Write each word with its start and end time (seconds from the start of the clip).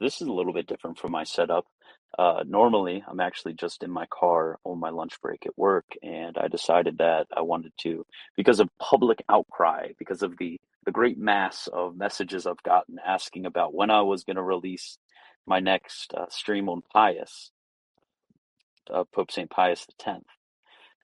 This 0.00 0.22
is 0.22 0.28
a 0.28 0.32
little 0.32 0.54
bit 0.54 0.66
different 0.66 0.98
from 0.98 1.12
my 1.12 1.24
setup. 1.24 1.66
Uh, 2.18 2.42
normally, 2.46 3.04
I'm 3.06 3.20
actually 3.20 3.52
just 3.52 3.82
in 3.82 3.90
my 3.90 4.06
car 4.06 4.58
on 4.64 4.80
my 4.80 4.88
lunch 4.88 5.20
break 5.20 5.44
at 5.46 5.56
work, 5.58 5.84
and 6.02 6.38
I 6.38 6.48
decided 6.48 6.98
that 6.98 7.26
I 7.36 7.42
wanted 7.42 7.72
to, 7.82 8.06
because 8.36 8.60
of 8.60 8.68
public 8.78 9.22
outcry, 9.28 9.88
because 9.98 10.22
of 10.22 10.36
the 10.38 10.58
the 10.86 10.92
great 10.92 11.18
mass 11.18 11.68
of 11.70 11.94
messages 11.94 12.46
I've 12.46 12.62
gotten 12.62 12.96
asking 13.06 13.44
about 13.44 13.74
when 13.74 13.90
I 13.90 14.00
was 14.00 14.24
going 14.24 14.36
to 14.36 14.42
release 14.42 14.96
my 15.46 15.60
next 15.60 16.14
uh, 16.14 16.24
stream 16.30 16.70
on 16.70 16.80
Pius, 16.90 17.50
uh, 18.92 19.04
Pope 19.14 19.30
St. 19.30 19.50
Pius 19.50 19.86
X. 20.04 20.20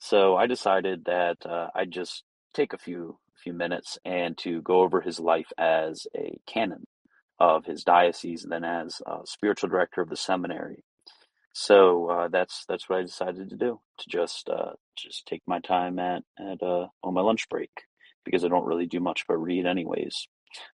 So 0.01 0.35
I 0.35 0.47
decided 0.47 1.05
that 1.05 1.45
uh, 1.45 1.69
I'd 1.75 1.91
just 1.91 2.23
take 2.55 2.73
a 2.73 2.79
few 2.79 3.19
few 3.45 3.53
minutes 3.53 3.99
and 4.07 4.37
to 4.39 4.63
go 4.63 4.81
over 4.81 5.03
his 5.03 5.21
life 5.21 5.53
as 5.59 6.07
a 6.17 6.39
canon 6.47 6.87
of 7.39 7.65
his 7.67 7.85
diocese, 7.85 8.43
and 8.45 8.53
then 8.53 8.65
as 8.65 9.01
uh, 9.07 9.21
spiritual 9.25 9.69
director 9.69 10.01
of 10.01 10.09
the 10.09 10.17
seminary. 10.17 10.85
So 11.53 12.11
uh, 12.11 12.29
that's 12.29 12.65
that's 12.69 12.89
what 12.89 12.99
I 12.99 13.03
decided 13.03 13.49
to 13.51 13.57
do 13.57 13.81
to 13.99 14.09
just 14.09 14.49
uh, 14.49 14.73
just 14.97 15.27
take 15.27 15.43
my 15.47 15.61
time 15.61 15.99
at 15.99 16.23
at 16.39 16.63
uh, 16.63 16.89
on 17.03 17.15
my 17.15 17.23
lunch 17.23 17.49
break 17.49 17.71
because 18.25 18.45
I 18.45 18.49
don't 18.49 18.67
really 18.67 18.87
do 18.87 19.01
much 19.01 19.25
but 19.27 19.39
read 19.39 19.67
anyways. 19.67 20.29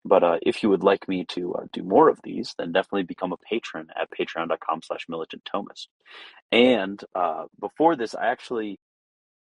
But 0.03 0.23
uh, 0.23 0.37
if 0.41 0.63
you 0.63 0.69
would 0.69 0.83
like 0.83 1.07
me 1.07 1.25
to 1.29 1.53
uh, 1.53 1.65
do 1.71 1.83
more 1.83 2.09
of 2.09 2.19
these, 2.23 2.53
then 2.57 2.71
definitely 2.71 3.03
become 3.03 3.31
a 3.31 3.37
patron 3.37 3.87
at 3.95 4.09
patreon.com 4.11 4.81
slash 4.83 5.05
militant 5.07 5.47
Thomist. 5.53 5.87
And 6.51 7.01
before 7.59 7.95
this, 7.95 8.15
I 8.15 8.27
actually 8.27 8.79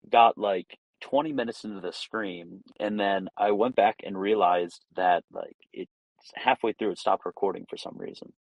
got 0.10 0.38
like 0.38 0.78
20 1.02 1.34
minutes 1.34 1.64
into 1.64 1.82
the 1.82 1.92
stream 1.92 2.62
and 2.80 3.00
then 3.00 3.28
I 3.38 3.52
went 3.52 3.76
back 3.76 3.98
and 4.04 4.20
realized 4.20 4.84
that 4.96 5.24
like 5.32 5.58
it 5.74 5.90
halfway 6.36 6.74
through 6.74 6.92
it 6.92 7.00
stopped 7.00 7.26
recording 7.26 7.66
for 7.70 7.78
some 7.78 7.98
reason. 7.98 8.34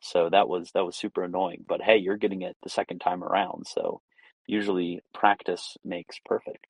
So 0.00 0.28
that 0.30 0.48
was 0.48 0.72
that 0.72 0.84
was 0.84 0.96
super 0.96 1.24
annoying. 1.24 1.64
But 1.66 1.82
hey, 1.82 1.96
you're 1.98 2.16
getting 2.16 2.42
it 2.42 2.56
the 2.62 2.70
second 2.70 3.00
time 3.00 3.24
around, 3.24 3.66
so 3.66 4.00
usually 4.46 5.00
practice 5.14 5.76
makes 5.84 6.18
perfect. 6.24 6.66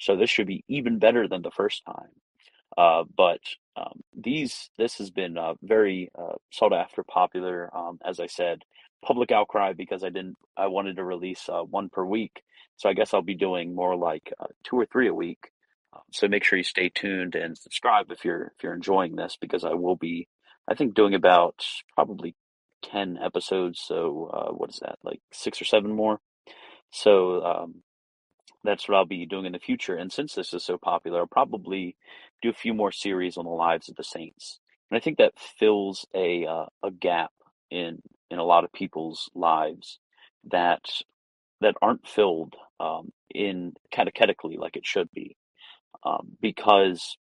So 0.00 0.16
this 0.16 0.30
should 0.30 0.46
be 0.46 0.64
even 0.68 0.98
better 0.98 1.28
than 1.28 1.42
the 1.42 1.50
first 1.50 1.84
time. 1.84 2.10
Uh, 2.76 3.04
but 3.16 3.40
um, 3.76 4.00
these 4.16 4.70
this 4.78 4.98
has 4.98 5.10
been 5.10 5.36
uh, 5.38 5.54
very 5.62 6.10
uh, 6.18 6.34
sought 6.50 6.72
after, 6.72 7.02
popular. 7.02 7.70
Um, 7.76 7.98
as 8.04 8.20
I 8.20 8.26
said, 8.26 8.62
public 9.04 9.32
outcry 9.32 9.72
because 9.72 10.04
I 10.04 10.10
didn't 10.10 10.36
I 10.56 10.68
wanted 10.68 10.96
to 10.96 11.04
release 11.04 11.48
uh, 11.48 11.62
one 11.62 11.88
per 11.88 12.04
week. 12.04 12.42
So 12.76 12.88
I 12.88 12.94
guess 12.94 13.12
I'll 13.12 13.22
be 13.22 13.34
doing 13.34 13.74
more 13.74 13.96
like 13.96 14.32
uh, 14.40 14.46
two 14.64 14.76
or 14.76 14.86
three 14.86 15.08
a 15.08 15.14
week. 15.14 15.50
Um, 15.92 16.02
so 16.12 16.28
make 16.28 16.44
sure 16.44 16.58
you 16.58 16.64
stay 16.64 16.90
tuned 16.90 17.34
and 17.34 17.56
subscribe 17.56 18.10
if 18.10 18.24
you're 18.24 18.52
if 18.56 18.62
you're 18.62 18.74
enjoying 18.74 19.16
this 19.16 19.36
because 19.40 19.64
I 19.64 19.74
will 19.74 19.96
be 19.96 20.28
I 20.68 20.74
think 20.74 20.94
doing 20.94 21.14
about 21.14 21.64
probably 21.94 22.34
ten 22.82 23.18
episodes. 23.22 23.80
So 23.84 24.30
uh, 24.32 24.52
what 24.52 24.70
is 24.70 24.80
that 24.82 24.98
like 25.02 25.20
six 25.32 25.60
or 25.60 25.64
seven 25.64 25.92
more? 25.92 26.20
So 26.90 27.44
um, 27.44 27.82
that's 28.64 28.88
what 28.88 28.96
I'll 28.96 29.06
be 29.06 29.26
doing 29.26 29.46
in 29.46 29.52
the 29.52 29.58
future. 29.58 29.96
And 29.96 30.12
since 30.12 30.34
this 30.34 30.52
is 30.52 30.64
so 30.64 30.78
popular, 30.78 31.20
I'll 31.20 31.26
probably 31.26 31.96
do 32.42 32.50
a 32.50 32.54
few 32.54 32.74
more 32.74 32.92
series 32.92 33.36
on 33.36 33.44
the 33.44 33.50
lives 33.50 33.88
of 33.88 33.96
the 33.96 34.04
saints. 34.04 34.60
And 34.90 34.96
I 34.96 35.00
think 35.00 35.18
that 35.18 35.32
fills 35.58 36.06
a 36.14 36.46
uh, 36.46 36.66
a 36.82 36.90
gap 36.90 37.32
in 37.70 38.02
in 38.30 38.38
a 38.38 38.44
lot 38.44 38.64
of 38.64 38.72
people's 38.72 39.30
lives 39.34 39.98
that 40.50 40.84
that 41.60 41.74
aren't 41.82 42.06
filled 42.06 42.54
um, 42.80 43.10
in 43.34 43.72
catechetically 43.90 44.56
like 44.58 44.76
it 44.76 44.86
should 44.86 45.10
be, 45.12 45.36
um, 46.04 46.36
because 46.40 47.16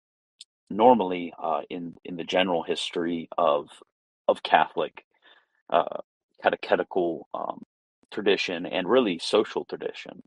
normally 0.71 1.33
uh, 1.43 1.63
in 1.71 1.95
in 2.05 2.17
the 2.17 2.25
general 2.25 2.63
history 2.63 3.29
of 3.39 3.69
of 4.29 4.43
Catholic 4.43 5.05
uh, 5.71 5.99
catechetical 6.43 7.29
um, 7.35 7.63
tradition 8.13 8.67
and 8.67 8.89
really 8.89 9.19
social 9.19 9.65
tradition, 9.65 10.23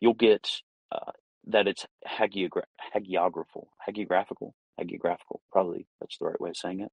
you'll 0.00 0.14
get 0.14 0.48
uh, 0.92 1.12
that 1.48 1.66
it's 1.68 1.86
hagiogra- 2.06 2.62
hagiographical, 2.94 3.66
hagiographical, 3.88 4.52
hagiographical. 4.80 5.40
Probably 5.50 5.86
that's 6.00 6.18
the 6.18 6.26
right 6.26 6.40
way 6.40 6.50
of 6.50 6.56
saying 6.56 6.80
it. 6.80 6.92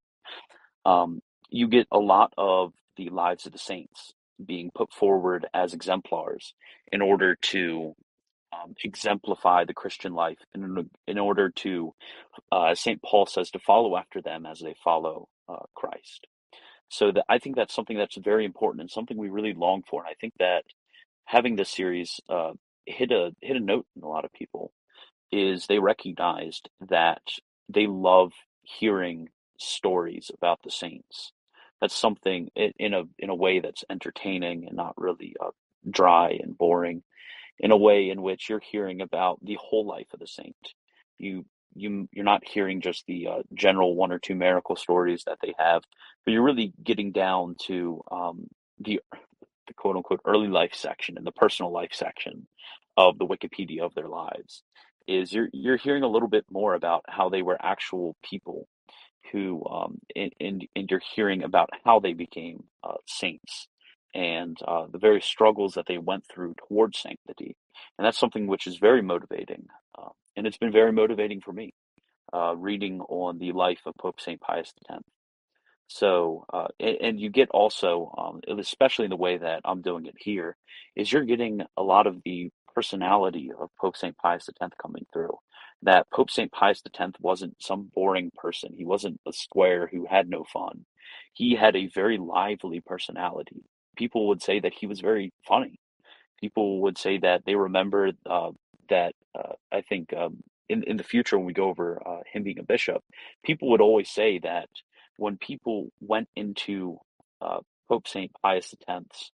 Um, 0.85 1.21
you 1.49 1.67
get 1.67 1.87
a 1.91 1.99
lot 1.99 2.33
of 2.37 2.73
the 2.97 3.09
lives 3.09 3.45
of 3.45 3.51
the 3.53 3.59
saints 3.59 4.13
being 4.45 4.71
put 4.75 4.93
forward 4.93 5.47
as 5.53 5.73
exemplars 5.73 6.53
in 6.91 7.01
order 7.01 7.35
to 7.35 7.95
um, 8.53 8.75
exemplify 8.83 9.65
the 9.65 9.73
Christian 9.73 10.13
life, 10.13 10.39
in, 10.53 10.89
in 11.07 11.17
order 11.17 11.49
to, 11.49 11.93
uh, 12.51 12.75
St. 12.75 13.01
Paul 13.01 13.25
says, 13.25 13.51
to 13.51 13.59
follow 13.59 13.97
after 13.97 14.21
them 14.21 14.45
as 14.45 14.59
they 14.59 14.75
follow 14.83 15.27
uh, 15.47 15.65
Christ. 15.75 16.27
So 16.89 17.11
that 17.11 17.25
I 17.27 17.39
think 17.39 17.55
that's 17.55 17.73
something 17.73 17.97
that's 17.97 18.17
very 18.17 18.45
important 18.45 18.81
and 18.81 18.91
something 18.91 19.17
we 19.17 19.29
really 19.29 19.53
long 19.53 19.83
for. 19.89 20.01
And 20.01 20.09
I 20.09 20.15
think 20.19 20.33
that 20.39 20.63
having 21.25 21.55
this 21.55 21.69
series 21.69 22.19
uh, 22.29 22.53
hit 22.85 23.11
a 23.11 23.31
hit 23.41 23.57
a 23.57 23.59
note 23.59 23.85
in 23.95 24.03
a 24.03 24.07
lot 24.07 24.25
of 24.25 24.33
people 24.33 24.71
is 25.31 25.65
they 25.65 25.79
recognized 25.79 26.69
that 26.89 27.21
they 27.69 27.87
love 27.87 28.31
hearing 28.61 29.29
stories 29.59 30.31
about 30.33 30.59
the 30.63 30.71
saints. 30.71 31.31
That's 31.81 31.95
something 31.95 32.49
in, 32.55 32.73
in 32.79 32.93
a 32.93 33.03
in 33.17 33.29
a 33.29 33.35
way 33.35 33.59
that's 33.59 33.83
entertaining 33.89 34.67
and 34.67 34.75
not 34.75 34.93
really 34.97 35.35
uh, 35.43 35.51
dry 35.89 36.39
and 36.41 36.57
boring. 36.57 37.03
In 37.59 37.71
a 37.71 37.77
way 37.77 38.09
in 38.09 38.21
which 38.21 38.49
you're 38.49 38.61
hearing 38.71 39.01
about 39.01 39.39
the 39.43 39.57
whole 39.61 39.85
life 39.85 40.07
of 40.13 40.19
the 40.19 40.27
saint. 40.27 40.55
You 41.17 41.45
you 41.75 42.07
you're 42.11 42.25
not 42.25 42.47
hearing 42.47 42.81
just 42.81 43.05
the 43.07 43.27
uh, 43.27 43.43
general 43.53 43.95
one 43.95 44.11
or 44.11 44.19
two 44.19 44.35
miracle 44.35 44.75
stories 44.75 45.23
that 45.25 45.39
they 45.41 45.53
have, 45.57 45.83
but 46.25 46.31
you're 46.31 46.43
really 46.43 46.73
getting 46.83 47.11
down 47.11 47.55
to 47.67 48.01
um, 48.11 48.47
the 48.79 49.01
the 49.67 49.73
quote 49.73 49.95
unquote 49.95 50.21
early 50.25 50.47
life 50.47 50.73
section 50.73 51.17
and 51.17 51.25
the 51.25 51.31
personal 51.31 51.71
life 51.71 51.91
section 51.93 52.47
of 52.97 53.17
the 53.17 53.25
Wikipedia 53.27 53.81
of 53.81 53.93
their 53.95 54.07
lives. 54.07 54.63
Is 55.07 55.31
you're 55.33 55.49
you're 55.53 55.77
hearing 55.77 56.03
a 56.03 56.09
little 56.09 56.29
bit 56.29 56.45
more 56.51 56.73
about 56.73 57.03
how 57.07 57.29
they 57.29 57.41
were 57.41 57.57
actual 57.61 58.15
people 58.23 58.67
who 59.31 59.63
um 59.67 59.99
and 60.15 60.33
and, 60.39 60.67
and 60.75 60.89
you're 60.89 61.01
hearing 61.15 61.43
about 61.43 61.69
how 61.85 61.99
they 61.99 62.13
became 62.13 62.63
uh, 62.83 62.95
saints 63.07 63.67
and 64.15 64.57
uh, 64.67 64.85
the 64.91 64.97
very 64.97 65.21
struggles 65.21 65.73
that 65.73 65.85
they 65.87 65.97
went 65.97 66.23
through 66.27 66.55
towards 66.67 66.99
sanctity 66.99 67.55
and 67.97 68.05
that's 68.05 68.17
something 68.17 68.47
which 68.47 68.65
is 68.65 68.77
very 68.77 69.01
motivating 69.01 69.67
uh, 69.97 70.09
and 70.35 70.47
it's 70.47 70.57
been 70.57 70.71
very 70.71 70.91
motivating 70.91 71.41
for 71.41 71.51
me 71.51 71.73
uh, 72.33 72.55
reading 72.55 73.01
on 73.01 73.37
the 73.37 73.51
life 73.51 73.81
of 73.85 73.95
pope 73.97 74.19
st 74.19 74.39
pius 74.41 74.73
x 74.89 75.03
so 75.87 76.45
uh, 76.51 76.67
and, 76.79 76.97
and 77.01 77.19
you 77.19 77.29
get 77.29 77.49
also 77.49 78.11
um, 78.17 78.57
especially 78.57 79.05
in 79.05 79.11
the 79.11 79.15
way 79.17 79.37
that 79.37 79.61
i'm 79.65 79.81
doing 79.81 80.05
it 80.05 80.15
here 80.17 80.55
is 80.95 81.11
you're 81.11 81.25
getting 81.25 81.61
a 81.77 81.83
lot 81.83 82.07
of 82.07 82.21
the 82.23 82.49
personality 82.73 83.51
of 83.59 83.69
pope 83.79 83.97
st 83.97 84.17
pius 84.17 84.49
x 84.49 84.75
coming 84.81 85.05
through 85.13 85.37
that 85.85 86.09
Pope 86.09 86.31
St. 86.31 86.51
Pius 86.51 86.81
X 86.99 87.11
wasn't 87.19 87.61
some 87.61 87.91
boring 87.93 88.31
person. 88.35 88.73
He 88.75 88.85
wasn't 88.85 89.19
a 89.27 89.33
square 89.33 89.87
who 89.87 90.07
had 90.09 90.27
no 90.27 90.43
fun. 90.43 90.85
He 91.33 91.55
had 91.55 91.75
a 91.75 91.87
very 91.87 92.17
lively 92.17 92.81
personality. 92.81 93.63
People 93.95 94.27
would 94.29 94.41
say 94.41 94.59
that 94.59 94.73
he 94.73 94.87
was 94.87 94.99
very 95.01 95.31
funny. 95.47 95.79
People 96.41 96.81
would 96.81 96.97
say 96.97 97.17
that 97.19 97.43
they 97.45 97.55
remember 97.55 98.11
uh, 98.29 98.51
that. 98.89 99.13
Uh, 99.33 99.53
I 99.71 99.81
think 99.81 100.13
um, 100.13 100.37
in 100.69 100.83
in 100.83 100.97
the 100.97 101.03
future 101.03 101.37
when 101.37 101.45
we 101.47 101.53
go 101.53 101.69
over 101.69 102.01
uh, 102.05 102.21
him 102.31 102.43
being 102.43 102.59
a 102.59 102.63
bishop, 102.63 103.03
people 103.43 103.69
would 103.71 103.81
always 103.81 104.09
say 104.09 104.39
that 104.39 104.69
when 105.17 105.37
people 105.37 105.89
went 106.01 106.29
into 106.35 106.97
uh, 107.41 107.59
Pope 107.89 108.07
St. 108.07 108.31
Pius 108.41 108.73
X's 108.87 109.31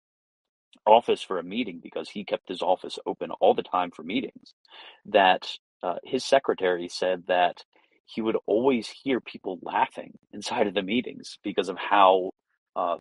office 0.87 1.22
for 1.22 1.38
a 1.38 1.44
meeting 1.44 1.81
because 1.82 2.08
he 2.08 2.25
kept 2.25 2.49
his 2.49 2.62
office 2.62 2.99
open 3.06 3.31
all 3.40 3.55
the 3.55 3.62
time 3.62 3.90
for 3.90 4.02
meetings, 4.02 4.55
that 5.06 5.49
uh, 5.82 5.96
his 6.05 6.25
secretary 6.25 6.88
said 6.88 7.25
that 7.28 7.64
he 8.06 8.20
would 8.22 8.37
always 8.46 8.88
hear 8.88 9.20
people 9.20 9.58
laughing 9.62 10.12
inside 10.32 10.66
of 10.66 10.75
the 10.75 10.82
meetings 10.82 11.38
because 11.44 11.69
of 11.69 11.76
how 11.78 12.31
uh, 12.75 12.96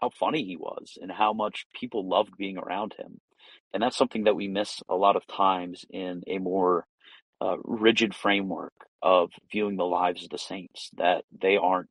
how 0.00 0.10
funny 0.10 0.44
he 0.44 0.56
was 0.56 0.98
and 1.00 1.10
how 1.10 1.32
much 1.32 1.66
people 1.78 2.08
loved 2.08 2.36
being 2.36 2.58
around 2.58 2.94
him. 2.98 3.20
And 3.72 3.82
that's 3.82 3.96
something 3.96 4.24
that 4.24 4.36
we 4.36 4.48
miss 4.48 4.82
a 4.88 4.94
lot 4.94 5.16
of 5.16 5.26
times 5.26 5.84
in 5.90 6.22
a 6.26 6.38
more 6.38 6.86
uh, 7.40 7.56
rigid 7.64 8.14
framework 8.14 8.72
of 9.02 9.30
viewing 9.50 9.76
the 9.76 9.84
lives 9.84 10.24
of 10.24 10.30
the 10.30 10.38
saints, 10.38 10.90
that 10.96 11.24
they 11.38 11.56
aren't 11.56 11.90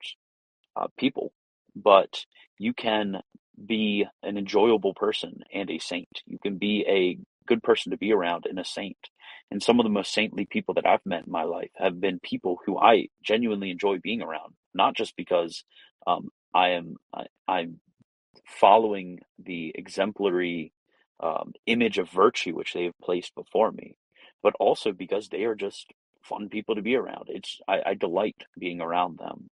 uh, 0.75 0.87
people, 0.97 1.31
but 1.75 2.25
you 2.57 2.73
can 2.73 3.21
be 3.65 4.05
an 4.23 4.37
enjoyable 4.37 4.93
person 4.93 5.41
and 5.53 5.69
a 5.69 5.79
saint. 5.79 6.21
You 6.25 6.39
can 6.39 6.57
be 6.57 6.85
a 6.87 7.17
good 7.47 7.63
person 7.63 7.91
to 7.91 7.97
be 7.97 8.11
around 8.11 8.45
and 8.45 8.59
a 8.59 8.65
saint. 8.65 8.97
And 9.51 9.61
some 9.61 9.79
of 9.79 9.83
the 9.83 9.91
most 9.91 10.13
saintly 10.13 10.45
people 10.45 10.73
that 10.73 10.85
I've 10.85 11.05
met 11.05 11.25
in 11.25 11.31
my 11.31 11.43
life 11.43 11.69
have 11.75 12.01
been 12.01 12.19
people 12.19 12.59
who 12.65 12.77
I 12.77 13.07
genuinely 13.23 13.69
enjoy 13.69 13.99
being 13.99 14.21
around, 14.21 14.53
not 14.73 14.95
just 14.95 15.15
because 15.15 15.63
um, 16.07 16.29
I 16.53 16.69
am 16.69 16.95
I, 17.13 17.25
I'm 17.47 17.79
following 18.45 19.19
the 19.43 19.71
exemplary 19.75 20.71
um, 21.19 21.53
image 21.65 21.97
of 21.97 22.09
virtue 22.09 22.55
which 22.55 22.73
they 22.73 22.85
have 22.85 22.99
placed 23.01 23.33
before 23.35 23.71
me, 23.71 23.97
but 24.43 24.53
also 24.59 24.91
because 24.91 25.29
they 25.29 25.43
are 25.43 25.55
just 25.55 25.91
fun 26.21 26.49
people 26.49 26.75
to 26.75 26.81
be 26.81 26.95
around. 26.95 27.25
It's 27.27 27.59
I, 27.67 27.81
I 27.85 27.93
delight 27.93 28.43
being 28.57 28.81
around 28.81 29.17
them 29.17 29.49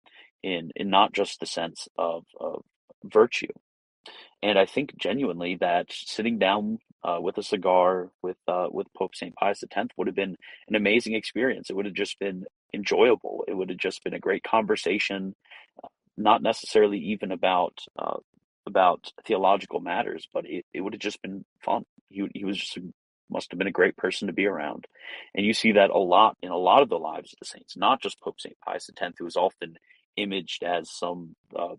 in 0.43 0.71
in 0.75 0.89
not 0.89 1.13
just 1.13 1.39
the 1.39 1.45
sense 1.45 1.87
of, 1.97 2.25
of 2.39 2.63
virtue. 3.03 3.47
And 4.41 4.57
I 4.57 4.65
think 4.65 4.97
genuinely 4.97 5.57
that 5.59 5.87
sitting 5.89 6.39
down 6.39 6.79
uh, 7.03 7.17
with 7.19 7.37
a 7.37 7.43
cigar 7.43 8.09
with 8.21 8.37
uh, 8.47 8.67
with 8.71 8.87
Pope 8.97 9.15
Saint 9.15 9.35
Pius 9.35 9.63
X 9.63 9.87
would 9.97 10.07
have 10.07 10.15
been 10.15 10.37
an 10.67 10.75
amazing 10.75 11.13
experience. 11.13 11.69
It 11.69 11.75
would 11.75 11.85
have 11.85 11.93
just 11.95 12.19
been 12.19 12.45
enjoyable. 12.73 13.43
It 13.47 13.53
would 13.55 13.69
have 13.69 13.77
just 13.77 14.03
been 14.03 14.13
a 14.13 14.19
great 14.19 14.43
conversation, 14.43 15.35
not 16.17 16.41
necessarily 16.41 16.99
even 16.99 17.31
about 17.31 17.79
uh, 17.97 18.17
about 18.69 19.11
theological 19.25 19.81
matters, 19.81 20.29
but 20.33 20.45
it, 20.47 20.65
it 20.73 20.81
would 20.81 20.93
have 20.93 21.01
just 21.01 21.21
been 21.21 21.45
fun. 21.61 21.83
He 22.09 22.27
he 22.33 22.45
was 22.45 22.57
just 22.57 22.77
a, 22.77 22.81
must 23.29 23.51
have 23.51 23.59
been 23.59 23.67
a 23.67 23.71
great 23.71 23.97
person 23.97 24.27
to 24.27 24.33
be 24.33 24.47
around, 24.47 24.87
and 25.35 25.45
you 25.45 25.53
see 25.53 25.73
that 25.73 25.91
a 25.91 25.97
lot 25.97 26.37
in 26.41 26.51
a 26.51 26.57
lot 26.57 26.83
of 26.83 26.89
the 26.89 26.99
lives 26.99 27.33
of 27.33 27.39
the 27.39 27.45
saints, 27.45 27.77
not 27.77 28.01
just 28.01 28.21
Pope 28.21 28.39
Saint 28.41 28.57
Pius 28.65 28.89
X, 29.01 29.13
who 29.19 29.27
is 29.27 29.35
often 29.35 29.77
imaged 30.17 30.63
as 30.63 30.89
some 30.91 31.35
uh, 31.57 31.75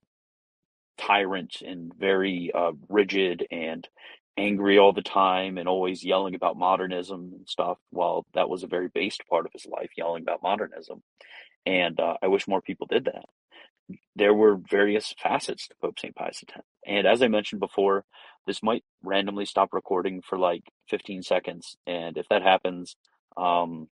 tyrant 0.98 1.62
and 1.66 1.92
very 1.98 2.52
uh, 2.54 2.72
rigid 2.88 3.46
and 3.50 3.88
angry 4.36 4.78
all 4.78 4.92
the 4.92 5.02
time 5.02 5.58
and 5.58 5.68
always 5.68 6.04
yelling 6.04 6.34
about 6.34 6.56
modernism 6.56 7.32
and 7.34 7.48
stuff. 7.48 7.78
While 7.90 8.26
that 8.34 8.48
was 8.48 8.62
a 8.62 8.68
very 8.68 8.88
based 8.88 9.22
part 9.28 9.46
of 9.46 9.52
his 9.52 9.66
life, 9.66 9.90
yelling 9.96 10.22
about 10.22 10.42
modernism. 10.42 11.02
And 11.66 12.00
uh, 12.00 12.16
I 12.22 12.28
wish 12.28 12.48
more 12.48 12.62
people 12.62 12.86
did 12.88 13.06
that. 13.06 13.26
There 14.16 14.34
were 14.34 14.56
various 14.56 15.14
facets 15.22 15.68
to 15.68 15.74
Pope 15.80 15.98
St. 15.98 16.14
Pius 16.14 16.42
X. 16.48 16.60
And 16.86 17.06
as 17.06 17.22
I 17.22 17.28
mentioned 17.28 17.60
before, 17.60 18.04
this 18.46 18.62
might 18.62 18.84
randomly 19.02 19.46
stop 19.46 19.70
recording 19.72 20.22
for 20.22 20.38
like 20.38 20.62
15 20.88 21.22
seconds. 21.22 21.76
And 21.86 22.16
if 22.16 22.26
that 22.30 22.42
happens, 22.42 22.96
um, 23.36 23.88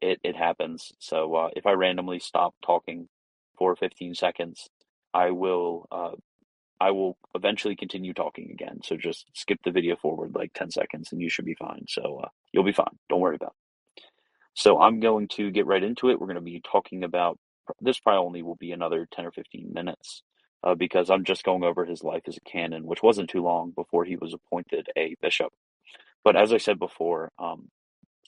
it, 0.00 0.20
it 0.22 0.36
happens. 0.36 0.92
So 0.98 1.34
uh, 1.34 1.48
if 1.54 1.66
I 1.66 1.72
randomly 1.72 2.20
stop 2.20 2.54
talking 2.64 3.08
for 3.56 3.74
15 3.76 4.14
seconds, 4.14 4.68
I 5.12 5.30
will 5.30 5.86
uh, 5.90 6.12
I 6.80 6.92
will 6.92 7.18
eventually 7.34 7.74
continue 7.74 8.14
talking 8.14 8.50
again. 8.52 8.80
So 8.84 8.96
just 8.96 9.26
skip 9.34 9.58
the 9.64 9.72
video 9.72 9.96
forward 9.96 10.34
like 10.34 10.52
10 10.54 10.70
seconds 10.70 11.10
and 11.10 11.20
you 11.20 11.28
should 11.28 11.44
be 11.44 11.54
fine. 11.54 11.84
So 11.88 12.20
uh, 12.22 12.28
you'll 12.52 12.64
be 12.64 12.72
fine. 12.72 12.96
Don't 13.08 13.20
worry 13.20 13.34
about 13.34 13.54
it. 13.96 14.02
So 14.54 14.80
I'm 14.80 15.00
going 15.00 15.28
to 15.28 15.50
get 15.50 15.66
right 15.66 15.82
into 15.82 16.10
it. 16.10 16.20
We're 16.20 16.26
going 16.26 16.36
to 16.36 16.40
be 16.40 16.62
talking 16.70 17.04
about 17.04 17.38
this 17.80 17.98
probably 18.00 18.26
only 18.26 18.42
will 18.42 18.56
be 18.56 18.72
another 18.72 19.06
10 19.12 19.26
or 19.26 19.32
15 19.32 19.72
minutes 19.72 20.22
uh, 20.64 20.74
because 20.74 21.10
I'm 21.10 21.24
just 21.24 21.44
going 21.44 21.64
over 21.64 21.84
his 21.84 22.02
life 22.02 22.22
as 22.26 22.36
a 22.36 22.50
canon, 22.50 22.86
which 22.86 23.02
wasn't 23.02 23.30
too 23.30 23.42
long 23.42 23.72
before 23.72 24.04
he 24.04 24.16
was 24.16 24.34
appointed 24.34 24.88
a 24.96 25.16
bishop. 25.22 25.52
But 26.24 26.36
as 26.36 26.52
I 26.52 26.58
said 26.58 26.78
before, 26.78 27.32
um, 27.38 27.68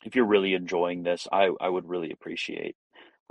if 0.05 0.17
you're 0.17 0.27
really 0.27 0.55
enjoying 0.55 1.03
this, 1.03 1.27
I, 1.33 1.51
I 1.61 1.69
would 1.69 1.89
really 1.89 2.13
appreciate 2.13 2.77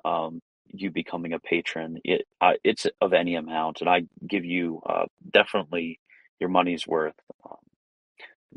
um, 0.05 0.41
you 0.67 0.91
becoming 0.91 1.33
a 1.33 1.39
patron. 1.39 1.99
It 2.03 2.27
uh, 2.41 2.53
it's 2.63 2.87
of 3.01 3.13
any 3.13 3.35
amount, 3.35 3.81
and 3.81 3.89
I 3.89 4.03
give 4.27 4.45
you 4.45 4.81
uh, 4.87 5.05
definitely 5.33 5.99
your 6.39 6.49
money's 6.49 6.87
worth. 6.87 7.15
Um, 7.49 7.57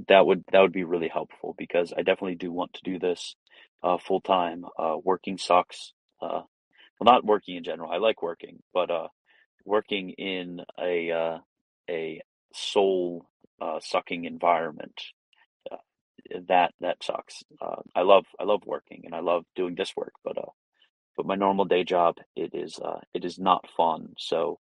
that 0.09 0.27
would 0.27 0.45
that 0.53 0.61
would 0.61 0.73
be 0.73 0.85
really 0.85 1.09
helpful 1.09 1.55
because 1.59 1.93
I 1.97 2.03
definitely 2.03 2.37
do 2.37 2.53
want 2.53 2.75
to 2.75 2.83
do 2.85 2.99
this 2.99 3.35
uh, 3.83 3.99
full 3.99 4.21
time. 4.21 4.65
Uh, 4.79 4.97
working 5.03 5.39
sucks. 5.39 5.93
Well, 7.03 7.15
not 7.15 7.25
working 7.25 7.57
in 7.57 7.65
general. 7.65 7.91
I 7.91 7.97
like 7.97 8.23
working, 8.23 8.63
but 8.73 8.89
uh, 8.89 9.09
working 9.65 10.11
in 10.11 10.61
a 10.81 11.11
uh, 11.11 11.39
a 11.91 12.23
soul 12.55 13.27
uh, 13.61 13.81
sucking 13.81 14.25
environment 14.25 15.01
uh, 15.73 15.79
that 16.49 16.75
that 16.81 17.03
sucks. 17.03 17.43
Uh, 17.61 17.83
I 17.97 18.03
love 18.03 18.27
I 18.41 18.45
love 18.45 18.63
working 18.67 19.03
and 19.07 19.15
I 19.15 19.21
love 19.21 19.45
doing 19.57 19.75
this 19.75 19.95
work, 19.97 20.13
but 20.25 20.39
uh, 20.39 20.53
but 21.17 21.27
my 21.27 21.37
normal 21.37 21.67
day 21.67 21.85
job 21.85 22.19
it 22.37 22.55
is 22.55 22.79
uh, 22.79 23.01
it 23.15 23.25
is 23.25 23.39
not 23.39 23.69
fun. 23.77 24.15
So 24.19 24.61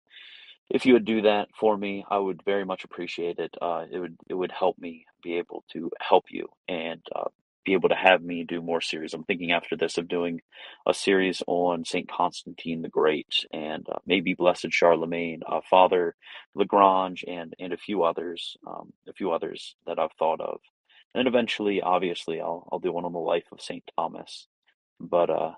if 0.70 0.86
you 0.86 0.94
would 0.94 1.06
do 1.06 1.22
that 1.22 1.48
for 1.58 1.76
me, 1.76 2.04
I 2.10 2.18
would 2.18 2.42
very 2.44 2.64
much 2.66 2.84
appreciate 2.84 3.38
it. 3.38 3.54
Uh, 3.62 3.86
it 3.90 3.98
would 3.98 4.16
it 4.28 4.34
would 4.34 4.52
help 4.52 4.78
me 4.78 5.06
be 5.22 5.38
able 5.38 5.64
to 5.72 5.90
help 6.00 6.26
you 6.30 6.48
and 6.68 7.02
uh, 7.14 7.28
be 7.66 7.74
able 7.74 7.90
to 7.90 7.96
have 7.96 8.22
me 8.22 8.44
do 8.44 8.62
more 8.62 8.80
series. 8.80 9.12
I'm 9.12 9.24
thinking 9.24 9.52
after 9.52 9.76
this 9.76 9.98
of 9.98 10.08
doing 10.08 10.40
a 10.86 10.94
series 10.94 11.42
on 11.46 11.84
Saint 11.84 12.10
Constantine 12.10 12.82
the 12.82 12.88
Great 12.88 13.26
and 13.52 13.86
uh, 13.90 13.98
maybe 14.06 14.34
Blessed 14.34 14.68
Charlemagne, 14.70 15.40
uh, 15.46 15.60
Father 15.68 16.14
Lagrange, 16.54 17.24
and 17.28 17.54
and 17.58 17.72
a 17.72 17.78
few 17.78 18.04
others, 18.04 18.56
um, 18.66 18.92
a 19.08 19.12
few 19.12 19.32
others 19.32 19.74
that 19.86 19.98
I've 19.98 20.12
thought 20.18 20.40
of. 20.40 20.60
And 21.14 21.28
eventually, 21.28 21.82
obviously, 21.82 22.40
I'll 22.40 22.68
I'll 22.72 22.78
do 22.78 22.92
one 22.92 23.04
on 23.04 23.12
the 23.12 23.18
life 23.18 23.46
of 23.52 23.60
Saint 23.60 23.84
Thomas. 23.98 24.46
But 25.00 25.28
uh, 25.28 25.52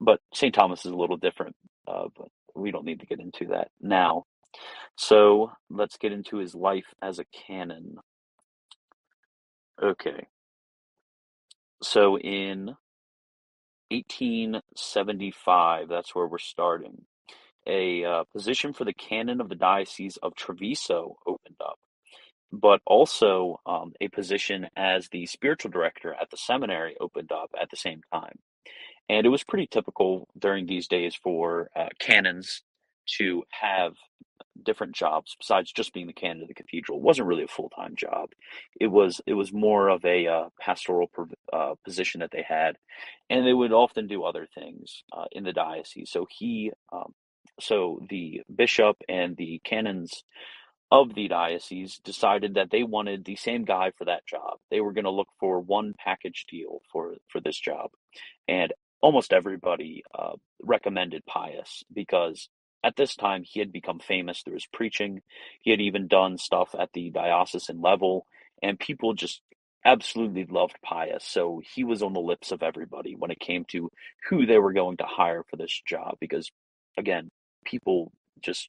but 0.00 0.20
St. 0.32 0.54
Thomas 0.54 0.84
is 0.84 0.92
a 0.92 0.96
little 0.96 1.16
different, 1.16 1.56
uh, 1.86 2.08
but 2.16 2.28
we 2.54 2.70
don't 2.70 2.84
need 2.84 3.00
to 3.00 3.06
get 3.06 3.20
into 3.20 3.46
that 3.48 3.68
now. 3.80 4.24
So 4.96 5.50
let's 5.70 5.96
get 5.96 6.12
into 6.12 6.38
his 6.38 6.54
life 6.54 6.86
as 7.02 7.18
a 7.18 7.24
canon. 7.46 7.96
Okay. 9.82 10.26
So 11.82 12.18
in 12.18 12.76
1875, 13.90 15.88
that's 15.88 16.14
where 16.14 16.26
we're 16.26 16.38
starting. 16.38 17.04
A 17.66 18.04
uh, 18.04 18.24
position 18.32 18.72
for 18.72 18.84
the 18.84 18.94
canon 18.94 19.40
of 19.40 19.48
the 19.48 19.54
Diocese 19.54 20.18
of 20.18 20.34
Treviso 20.34 21.16
opened 21.26 21.56
up, 21.60 21.78
but 22.52 22.80
also 22.86 23.60
um, 23.66 23.92
a 24.00 24.08
position 24.08 24.68
as 24.76 25.08
the 25.08 25.26
spiritual 25.26 25.70
director 25.70 26.14
at 26.20 26.30
the 26.30 26.36
seminary 26.36 26.96
opened 27.00 27.32
up 27.32 27.50
at 27.60 27.70
the 27.70 27.76
same 27.76 28.02
time. 28.12 28.38
And 29.08 29.26
it 29.26 29.30
was 29.30 29.44
pretty 29.44 29.66
typical 29.66 30.28
during 30.38 30.66
these 30.66 30.88
days 30.88 31.14
for 31.14 31.70
uh, 31.76 31.88
canons 31.98 32.62
to 33.18 33.44
have 33.50 33.94
different 34.62 34.94
jobs 34.94 35.36
besides 35.38 35.72
just 35.72 35.92
being 35.92 36.06
the 36.06 36.12
canon 36.12 36.42
of 36.42 36.48
the 36.48 36.54
cathedral. 36.54 36.98
It 36.98 37.04
wasn't 37.04 37.28
really 37.28 37.44
a 37.44 37.48
full 37.48 37.70
time 37.70 37.94
job. 37.96 38.30
It 38.80 38.88
was 38.88 39.20
it 39.26 39.34
was 39.34 39.52
more 39.52 39.88
of 39.88 40.04
a 40.04 40.26
uh, 40.26 40.48
pastoral 40.60 41.10
uh, 41.52 41.74
position 41.84 42.20
that 42.20 42.30
they 42.30 42.44
had, 42.46 42.76
and 43.30 43.46
they 43.46 43.52
would 43.52 43.72
often 43.72 44.06
do 44.06 44.24
other 44.24 44.46
things 44.54 45.02
uh, 45.12 45.26
in 45.32 45.44
the 45.44 45.52
diocese. 45.52 46.10
So 46.10 46.26
he, 46.30 46.72
um, 46.92 47.14
so 47.60 48.00
the 48.08 48.42
bishop 48.54 48.96
and 49.08 49.36
the 49.36 49.60
canons 49.64 50.24
of 50.90 51.14
the 51.14 51.28
diocese 51.28 51.98
decided 52.04 52.54
that 52.54 52.70
they 52.70 52.82
wanted 52.82 53.24
the 53.24 53.36
same 53.36 53.64
guy 53.64 53.90
for 53.96 54.04
that 54.04 54.26
job. 54.26 54.58
They 54.70 54.80
were 54.80 54.92
going 54.92 55.04
to 55.04 55.10
look 55.10 55.28
for 55.40 55.60
one 55.60 55.94
package 55.98 56.46
deal 56.48 56.80
for 56.92 57.14
for 57.28 57.40
this 57.40 57.58
job, 57.58 57.90
and 58.48 58.72
almost 59.00 59.32
everybody 59.32 60.02
uh, 60.18 60.32
recommended 60.62 61.22
Pius 61.26 61.82
because 61.92 62.48
at 62.84 62.96
this 62.96 63.16
time 63.16 63.42
he 63.44 63.60
had 63.60 63.72
become 63.72 63.98
famous 63.98 64.42
through 64.42 64.54
his 64.54 64.66
preaching. 64.72 65.22
He 65.62 65.70
had 65.70 65.80
even 65.80 66.06
done 66.06 66.38
stuff 66.38 66.74
at 66.78 66.90
the 66.92 67.10
diocesan 67.10 67.80
level, 67.80 68.26
and 68.62 68.78
people 68.78 69.14
just 69.14 69.40
absolutely 69.84 70.46
loved 70.46 70.76
Pius. 70.84 71.24
So 71.24 71.60
he 71.74 71.84
was 71.84 72.02
on 72.02 72.12
the 72.12 72.20
lips 72.20 72.52
of 72.52 72.62
everybody 72.62 73.14
when 73.16 73.30
it 73.30 73.40
came 73.40 73.64
to 73.70 73.90
who 74.28 74.46
they 74.46 74.58
were 74.58 74.72
going 74.72 74.98
to 74.98 75.06
hire 75.06 75.44
for 75.48 75.56
this 75.56 75.82
job 75.86 76.16
because, 76.20 76.50
again, 76.96 77.30
people 77.64 78.12
just 78.42 78.68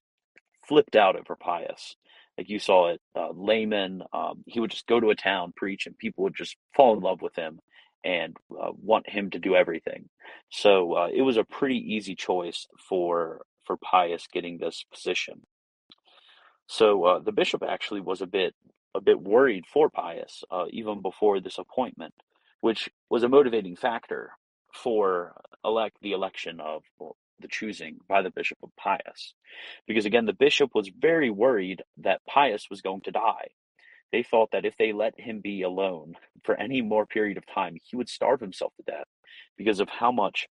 flipped 0.67 0.95
out 0.95 1.15
over 1.15 1.35
Pius. 1.35 1.95
Like 2.37 2.49
you 2.49 2.59
saw 2.59 2.89
it, 2.89 3.01
uh, 3.15 3.29
layman, 3.33 4.01
um, 4.11 4.43
he 4.45 4.59
would 4.59 4.71
just 4.71 4.87
go 4.87 4.99
to 4.99 5.09
a 5.09 5.15
town, 5.15 5.53
preach, 5.55 5.87
and 5.87 5.97
people 5.97 6.25
would 6.25 6.35
just 6.35 6.57
fall 6.75 6.95
in 6.95 7.01
love 7.01 7.21
with 7.21 7.35
him 7.35 7.59
and 8.03 8.35
uh, 8.51 8.71
want 8.81 9.09
him 9.09 9.31
to 9.31 9.39
do 9.39 9.55
everything. 9.55 10.09
So 10.49 10.93
uh, 10.93 11.07
it 11.13 11.21
was 11.21 11.37
a 11.37 11.45
pretty 11.45 11.77
easy 11.77 12.15
choice 12.15 12.67
for 12.89 13.41
for 13.65 13.77
Pius 13.77 14.27
getting 14.31 14.57
this 14.57 14.85
position. 14.91 15.41
So 16.67 17.03
uh, 17.03 17.19
the 17.19 17.31
bishop 17.31 17.63
actually 17.63 18.01
was 18.01 18.21
a 18.21 18.27
bit 18.27 18.53
a 18.95 19.01
bit 19.01 19.21
worried 19.21 19.65
for 19.67 19.89
Pius 19.89 20.43
uh, 20.49 20.65
even 20.69 21.01
before 21.01 21.39
this 21.39 21.57
appointment, 21.57 22.13
which 22.61 22.89
was 23.09 23.23
a 23.23 23.29
motivating 23.29 23.75
factor 23.75 24.31
for 24.73 25.33
elect 25.65 25.97
the 26.01 26.13
election 26.13 26.59
of 26.61 26.83
the 27.39 27.47
choosing 27.49 27.97
by 28.07 28.21
the 28.21 28.31
bishop 28.31 28.57
of 28.63 28.69
Pius, 28.77 29.33
because 29.85 30.05
again 30.05 30.25
the 30.25 30.33
bishop 30.33 30.71
was 30.73 30.89
very 30.97 31.29
worried 31.29 31.83
that 31.97 32.25
Pius 32.25 32.67
was 32.69 32.81
going 32.81 33.01
to 33.01 33.11
die. 33.11 33.49
They 34.11 34.23
thought 34.23 34.51
that 34.51 34.65
if 34.65 34.77
they 34.77 34.93
let 34.93 35.19
him 35.19 35.41
be 35.41 35.63
alone 35.63 36.15
for 36.43 36.55
any 36.55 36.81
more 36.81 37.05
period 37.05 37.37
of 37.37 37.45
time, 37.45 37.75
he 37.83 37.97
would 37.97 38.07
starve 38.07 38.39
himself 38.39 38.73
to 38.77 38.83
death 38.83 39.07
because 39.57 39.81
of 39.81 39.89
how 39.89 40.11
much 40.11 40.47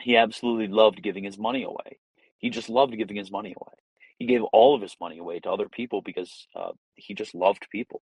he 0.00 0.16
absolutely 0.16 0.68
loved 0.68 1.02
giving 1.02 1.24
his 1.24 1.38
money 1.38 1.62
away. 1.62 1.98
He 2.40 2.50
just 2.50 2.68
loved 2.68 2.96
giving 2.96 3.16
his 3.16 3.30
money 3.30 3.54
away. 3.56 3.74
He 4.18 4.26
gave 4.26 4.42
all 4.52 4.74
of 4.74 4.82
his 4.82 4.96
money 5.00 5.18
away 5.18 5.40
to 5.40 5.50
other 5.50 5.68
people 5.68 6.02
because 6.02 6.46
uh, 6.54 6.72
he 6.94 7.14
just 7.14 7.34
loved 7.34 7.66
people. 7.72 8.02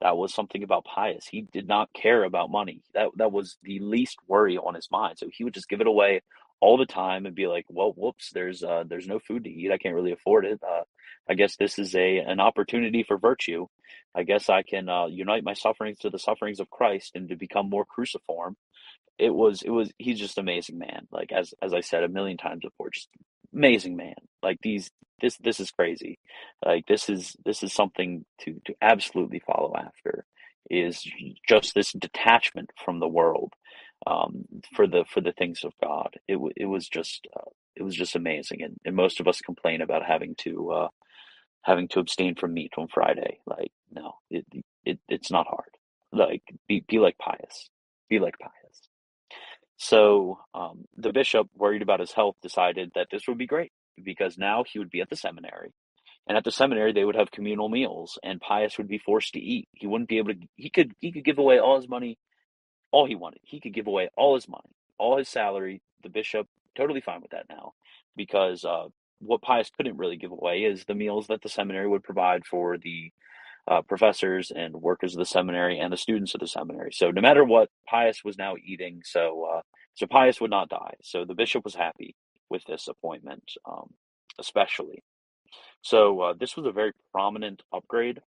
That 0.00 0.16
was 0.16 0.32
something 0.32 0.62
about 0.62 0.84
Pius. 0.84 1.26
He 1.28 1.42
did 1.52 1.66
not 1.66 1.92
care 1.92 2.22
about 2.24 2.50
money. 2.50 2.82
That 2.94 3.08
that 3.16 3.32
was 3.32 3.56
the 3.64 3.80
least 3.80 4.18
worry 4.28 4.56
on 4.56 4.74
his 4.74 4.88
mind. 4.90 5.18
So 5.18 5.28
he 5.32 5.42
would 5.42 5.54
just 5.54 5.68
give 5.68 5.80
it 5.80 5.88
away 5.88 6.22
all 6.60 6.76
the 6.76 6.86
time 6.86 7.26
and 7.26 7.34
be 7.34 7.48
like, 7.48 7.66
"Well, 7.68 7.92
whoops, 7.96 8.30
there's 8.32 8.62
uh, 8.62 8.84
there's 8.86 9.08
no 9.08 9.18
food 9.18 9.44
to 9.44 9.50
eat. 9.50 9.72
I 9.72 9.78
can't 9.78 9.96
really 9.96 10.12
afford 10.12 10.46
it. 10.46 10.60
Uh, 10.62 10.82
I 11.28 11.34
guess 11.34 11.56
this 11.56 11.80
is 11.80 11.96
a 11.96 12.18
an 12.18 12.38
opportunity 12.40 13.02
for 13.02 13.18
virtue. 13.18 13.66
I 14.14 14.22
guess 14.22 14.48
I 14.48 14.62
can 14.62 14.88
uh, 14.88 15.06
unite 15.06 15.42
my 15.44 15.54
sufferings 15.54 15.98
to 16.00 16.10
the 16.10 16.18
sufferings 16.20 16.60
of 16.60 16.70
Christ 16.70 17.12
and 17.16 17.28
to 17.30 17.36
become 17.36 17.68
more 17.68 17.84
cruciform 17.84 18.56
it 19.18 19.34
was 19.34 19.62
it 19.62 19.70
was 19.70 19.90
he's 19.98 20.18
just 20.18 20.38
amazing 20.38 20.78
man 20.78 21.06
like 21.10 21.32
as 21.32 21.52
as 21.62 21.74
i 21.74 21.80
said 21.80 22.04
a 22.04 22.08
million 22.08 22.36
times 22.36 22.60
before 22.62 22.90
just 22.90 23.08
amazing 23.54 23.96
man. 23.96 24.14
Like 24.42 24.58
these 24.62 24.90
this 25.20 25.36
this 25.38 25.60
is 25.60 25.70
crazy. 25.70 26.18
Like 26.64 26.86
this 26.86 27.08
is 27.08 27.36
this 27.44 27.62
is 27.62 27.72
something 27.72 28.24
to 28.42 28.60
to 28.66 28.74
absolutely 28.80 29.40
follow 29.40 29.74
after 29.76 30.24
is 30.70 31.02
just 31.48 31.74
this 31.74 31.92
detachment 31.92 32.70
from 32.84 33.00
the 33.00 33.08
world 33.08 33.54
um 34.06 34.44
for 34.76 34.86
the 34.86 35.04
for 35.12 35.20
the 35.20 35.32
things 35.32 35.64
of 35.64 35.72
god. 35.82 36.14
It 36.28 36.38
it 36.56 36.66
was 36.66 36.88
just 36.88 37.26
uh, 37.36 37.50
it 37.76 37.82
was 37.82 37.96
just 37.96 38.16
amazing. 38.16 38.62
And, 38.62 38.76
and 38.84 38.96
most 38.96 39.20
of 39.20 39.28
us 39.28 39.40
complain 39.40 39.82
about 39.82 40.04
having 40.04 40.34
to 40.40 40.70
uh 40.70 40.88
having 41.62 41.88
to 41.88 42.00
abstain 42.00 42.34
from 42.36 42.54
meat 42.54 42.72
on 42.78 42.88
friday. 42.88 43.40
Like 43.46 43.72
no 43.92 44.14
it, 44.30 44.46
it 44.84 44.98
it's 45.08 45.30
not 45.30 45.46
hard. 45.48 45.70
Like 46.12 46.42
be 46.68 46.84
be 46.88 46.98
like 46.98 47.18
Pius, 47.18 47.70
be 48.08 48.18
like 48.20 48.38
pius 48.38 48.52
so 49.78 50.40
um, 50.54 50.84
the 50.96 51.12
bishop, 51.12 51.48
worried 51.54 51.82
about 51.82 52.00
his 52.00 52.12
health, 52.12 52.36
decided 52.42 52.90
that 52.94 53.08
this 53.10 53.26
would 53.28 53.38
be 53.38 53.46
great 53.46 53.72
because 54.02 54.36
now 54.36 54.64
he 54.64 54.78
would 54.78 54.90
be 54.90 55.00
at 55.00 55.08
the 55.08 55.16
seminary. 55.16 55.72
And 56.26 56.36
at 56.36 56.44
the 56.44 56.50
seminary, 56.50 56.92
they 56.92 57.04
would 57.04 57.14
have 57.14 57.30
communal 57.30 57.70
meals, 57.70 58.18
and 58.22 58.40
Pius 58.40 58.76
would 58.76 58.88
be 58.88 58.98
forced 58.98 59.32
to 59.32 59.40
eat. 59.40 59.66
He 59.72 59.86
wouldn't 59.86 60.10
be 60.10 60.18
able 60.18 60.34
to. 60.34 60.40
He 60.56 60.68
could. 60.68 60.92
He 61.00 61.10
could 61.10 61.24
give 61.24 61.38
away 61.38 61.58
all 61.58 61.76
his 61.76 61.88
money, 61.88 62.18
all 62.90 63.06
he 63.06 63.14
wanted. 63.14 63.40
He 63.44 63.60
could 63.60 63.72
give 63.72 63.86
away 63.86 64.10
all 64.14 64.34
his 64.34 64.46
money, 64.46 64.68
all 64.98 65.16
his 65.16 65.28
salary. 65.28 65.80
The 66.02 66.10
bishop 66.10 66.46
totally 66.76 67.00
fine 67.00 67.22
with 67.22 67.30
that 67.30 67.46
now, 67.48 67.72
because 68.14 68.64
uh, 68.64 68.88
what 69.20 69.40
Pius 69.40 69.70
couldn't 69.74 69.96
really 69.96 70.16
give 70.16 70.32
away 70.32 70.64
is 70.64 70.84
the 70.84 70.94
meals 70.94 71.28
that 71.28 71.40
the 71.40 71.48
seminary 71.48 71.88
would 71.88 72.04
provide 72.04 72.44
for 72.44 72.76
the 72.76 73.10
uh, 73.68 73.82
professors 73.82 74.50
and 74.54 74.74
workers 74.74 75.14
of 75.14 75.18
the 75.18 75.26
seminary 75.26 75.78
and 75.78 75.92
the 75.92 75.96
students 75.96 76.34
of 76.34 76.40
the 76.40 76.46
seminary. 76.46 76.90
So 76.92 77.10
no 77.10 77.20
matter 77.20 77.44
what, 77.44 77.68
Pius 77.88 78.24
was 78.24 78.38
now 78.38 78.54
eating. 78.56 79.02
So 79.04 79.46
uh, 79.52 79.60
so 79.94 80.06
Pius 80.06 80.40
would 80.40 80.50
not 80.50 80.68
die. 80.68 80.94
So 81.02 81.24
the 81.24 81.34
bishop 81.34 81.64
was 81.64 81.74
happy 81.74 82.14
with 82.48 82.64
this 82.64 82.88
appointment, 82.88 83.52
um, 83.68 83.90
especially. 84.38 85.02
So 85.82 86.20
uh, 86.20 86.34
this 86.38 86.56
was 86.56 86.66
a 86.66 86.72
very 86.72 86.92
prominent 87.12 87.62
upgrade 87.72 88.20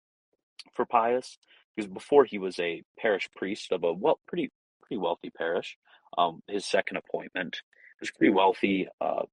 for 0.73 0.85
Pius 0.85 1.37
because 1.75 1.89
before 1.89 2.25
he 2.25 2.37
was 2.37 2.59
a 2.59 2.83
parish 2.99 3.29
priest 3.35 3.71
of 3.71 3.83
a 3.83 3.93
well 3.93 4.19
pretty 4.27 4.51
pretty 4.81 4.99
wealthy 4.99 5.29
parish. 5.29 5.77
Um, 6.17 6.41
his 6.47 6.65
second 6.65 6.97
appointment 6.97 7.61
was 8.01 8.11
pretty 8.11 8.33
wealthy, 8.33 8.87
uh, 8.99 9.23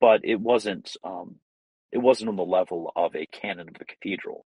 but 0.00 0.20
it 0.22 0.38
wasn't 0.40 0.96
um, 1.02 1.36
it 1.92 1.98
wasn't 1.98 2.28
on 2.28 2.36
the 2.36 2.44
level 2.44 2.92
of 2.94 3.16
a 3.16 3.26
canon 3.26 3.68
of 3.68 3.74
the 3.74 3.84
cathedral. 3.84 4.44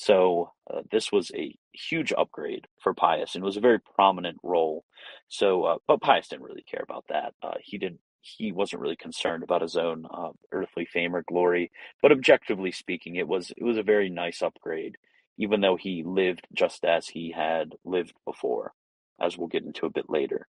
So 0.00 0.52
uh, 0.72 0.82
this 0.90 1.12
was 1.12 1.30
a 1.36 1.54
huge 1.74 2.14
upgrade 2.18 2.68
for 2.82 2.94
Pius, 2.94 3.36
and 3.36 3.44
was 3.44 3.58
a 3.58 3.62
very 3.62 3.80
prominent 3.80 4.38
role. 4.42 4.86
So, 5.28 5.64
uh, 5.64 5.78
but 5.86 6.00
Pius 6.00 6.28
didn't 6.28 6.46
really 6.46 6.64
care 6.64 6.82
about 6.84 7.04
that. 7.10 7.34
Uh, 7.44 7.56
he 7.62 7.78
didn't. 7.78 8.00
He 8.22 8.52
wasn't 8.52 8.82
really 8.82 8.96
concerned 8.96 9.44
about 9.44 9.62
his 9.62 9.76
own 9.76 10.06
uh, 10.10 10.30
earthly 10.52 10.86
fame 10.86 11.16
or 11.16 11.24
glory. 11.28 11.72
But 12.02 12.12
objectively 12.12 12.72
speaking, 12.72 13.16
it 13.16 13.28
was 13.28 13.52
it 13.58 13.64
was 13.64 13.78
a 13.78 13.84
very 13.84 14.10
nice 14.10 14.42
upgrade, 14.42 14.96
even 15.38 15.60
though 15.60 15.76
he 15.76 16.04
lived 16.06 16.46
just 16.54 16.84
as 16.86 17.08
he 17.08 17.32
had 17.36 17.74
lived 17.84 18.14
before, 18.26 18.74
as 19.20 19.38
we'll 19.38 19.48
get 19.48 19.64
into 19.64 19.86
a 19.86 19.90
bit 19.90 20.10
later. 20.10 20.48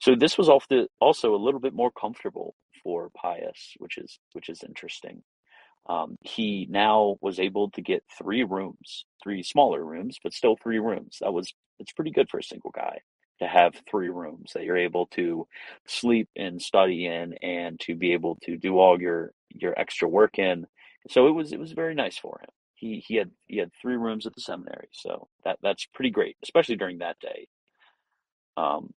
So 0.00 0.16
this 0.16 0.38
was 0.38 0.48
also 0.48 1.34
a 1.34 1.44
little 1.44 1.60
bit 1.60 1.74
more 1.74 1.92
comfortable 1.92 2.56
for 2.84 3.10
Pius, 3.16 3.74
which 3.78 3.98
is 3.98 4.20
which 4.34 4.50
is 4.50 4.64
interesting. 4.64 5.24
Um, 5.88 6.16
he 6.22 6.66
now 6.70 7.16
was 7.20 7.40
able 7.40 7.70
to 7.72 7.82
get 7.82 8.04
three 8.16 8.44
rooms, 8.44 9.04
three 9.22 9.42
smaller 9.42 9.84
rooms, 9.84 10.18
but 10.22 10.32
still 10.32 10.56
three 10.56 10.78
rooms. 10.78 11.18
That 11.20 11.32
was 11.32 11.52
it's 11.78 11.92
pretty 11.92 12.12
good 12.12 12.28
for 12.30 12.38
a 12.38 12.44
single 12.44 12.70
guy 12.70 13.00
to 13.40 13.48
have 13.48 13.74
three 13.90 14.08
rooms 14.08 14.52
that 14.54 14.64
you're 14.64 14.76
able 14.76 15.06
to 15.06 15.46
sleep 15.86 16.28
and 16.36 16.62
study 16.62 17.06
in, 17.06 17.34
and 17.42 17.80
to 17.80 17.96
be 17.96 18.12
able 18.12 18.38
to 18.44 18.56
do 18.56 18.78
all 18.78 19.00
your 19.00 19.32
your 19.50 19.78
extra 19.78 20.08
work 20.08 20.38
in. 20.38 20.66
So 21.08 21.26
it 21.26 21.32
was 21.32 21.52
it 21.52 21.58
was 21.58 21.72
very 21.72 21.94
nice 21.94 22.16
for 22.18 22.38
him. 22.40 22.50
He 22.74 23.04
he 23.06 23.16
had 23.16 23.30
he 23.48 23.58
had 23.58 23.72
three 23.80 23.96
rooms 23.96 24.26
at 24.26 24.34
the 24.34 24.40
seminary, 24.40 24.88
so 24.92 25.28
that 25.44 25.58
that's 25.62 25.86
pretty 25.86 26.10
great, 26.10 26.36
especially 26.44 26.76
during 26.76 26.98
that 26.98 27.18
day. 27.20 27.48
Um, 28.56 28.92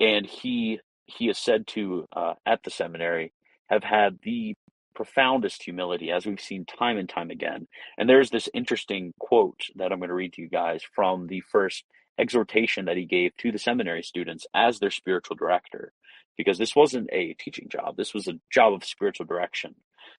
and 0.00 0.26
he 0.26 0.80
he 1.06 1.28
is 1.28 1.38
said 1.38 1.66
to 1.68 2.06
uh, 2.14 2.34
at 2.46 2.62
the 2.62 2.70
seminary 2.70 3.32
have 3.68 3.84
had 3.84 4.18
the 4.22 4.54
profoundest 4.96 5.62
humility, 5.62 6.10
as 6.10 6.26
we've 6.26 6.40
seen 6.40 6.64
time 6.64 6.98
and 6.98 7.08
time 7.08 7.30
again. 7.30 7.68
And 7.96 8.08
there's 8.08 8.30
this 8.30 8.48
interesting 8.54 9.12
quote 9.20 9.60
that 9.76 9.92
I'm 9.92 9.98
going 9.98 10.08
to 10.08 10.14
read 10.14 10.32
to 10.34 10.42
you 10.42 10.48
guys 10.48 10.82
from 10.94 11.28
the 11.28 11.42
first 11.52 11.84
exhortation 12.18 12.86
that 12.86 12.96
he 12.96 13.04
gave 13.04 13.36
to 13.36 13.52
the 13.52 13.58
seminary 13.58 14.02
students 14.02 14.46
as 14.54 14.78
their 14.78 14.90
spiritual 14.90 15.36
director, 15.36 15.92
because 16.36 16.58
this 16.58 16.74
wasn't 16.74 17.10
a 17.12 17.34
teaching 17.34 17.68
job, 17.68 17.96
this 17.96 18.14
was 18.14 18.26
a 18.26 18.40
job 18.50 18.72
of 18.72 18.84
spiritual 18.84 19.26
direction, 19.26 19.74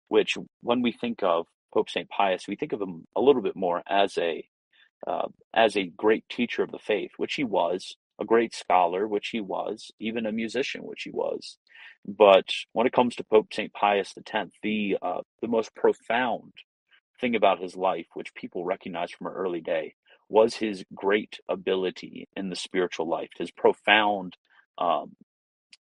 which 0.08 0.38
when 0.62 0.82
we 0.82 0.92
think 0.92 1.24
of 1.24 1.48
Pope 1.74 1.90
St. 1.90 2.08
Pius, 2.10 2.48
we 2.48 2.56
think 2.56 2.72
of 2.72 2.82
him 2.82 3.06
a 3.16 3.22
little 3.22 3.42
bit 3.42 3.56
more 3.56 3.82
as 3.88 4.18
a 4.18 4.48
uh, 5.06 5.28
as 5.54 5.78
a 5.78 5.92
great 5.96 6.28
teacher 6.28 6.64
of 6.64 6.72
the 6.72 6.80
faith, 6.80 7.12
which 7.18 7.36
he 7.36 7.44
was, 7.44 7.96
a 8.20 8.26
great 8.26 8.54
scholar, 8.56 9.08
which 9.08 9.30
he 9.30 9.42
was, 9.42 9.92
even 10.00 10.26
a 10.26 10.32
musician, 10.32 10.82
which 10.84 11.04
he 11.04 11.12
was. 11.12 11.58
But 12.06 12.50
when 12.74 12.88
it 12.88 12.94
comes 12.94 13.16
to 13.16 13.24
Pope 13.24 13.54
St. 13.54 13.74
Pius 13.74 14.14
X, 14.18 14.50
the 14.64 14.98
uh, 15.02 15.22
the 15.42 15.48
most 15.48 15.76
profound 15.76 16.54
thing 17.20 17.36
about 17.36 17.62
his 17.62 17.76
life, 17.76 18.08
which 18.14 18.34
people 18.36 18.66
recognize 18.66 19.12
from 19.12 19.28
an 19.28 19.34
early 19.34 19.62
day, 19.62 19.96
was 20.30 20.56
his 20.56 20.86
great 20.94 21.40
ability 21.50 22.28
in 22.36 22.50
the 22.50 22.56
spiritual 22.56 23.08
life, 23.08 23.30
his 23.38 23.52
profound 23.52 24.38
um, 24.78 25.16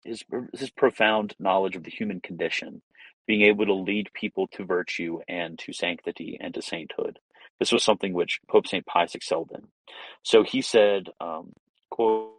his 0.03 0.23
his 0.53 0.69
profound 0.71 1.35
knowledge 1.39 1.75
of 1.75 1.83
the 1.83 1.91
human 1.91 2.21
condition, 2.21 2.81
being 3.27 3.41
able 3.41 3.65
to 3.65 3.73
lead 3.73 4.09
people 4.13 4.47
to 4.47 4.65
virtue 4.65 5.19
and 5.27 5.59
to 5.59 5.73
sanctity 5.73 6.37
and 6.41 6.53
to 6.53 6.61
sainthood. 6.61 7.19
This 7.59 7.71
was 7.71 7.83
something 7.83 8.13
which 8.13 8.39
Pope 8.49 8.67
St. 8.67 8.85
Pius 8.85 9.15
excelled 9.15 9.51
in. 9.53 9.67
So 10.23 10.43
he 10.43 10.61
said, 10.61 11.09
um, 11.19 11.51
quote, 11.99 12.38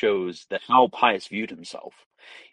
shows 0.00 0.46
that 0.50 0.62
how 0.66 0.88
Pius 0.88 1.28
viewed 1.28 1.50
himself. 1.50 1.94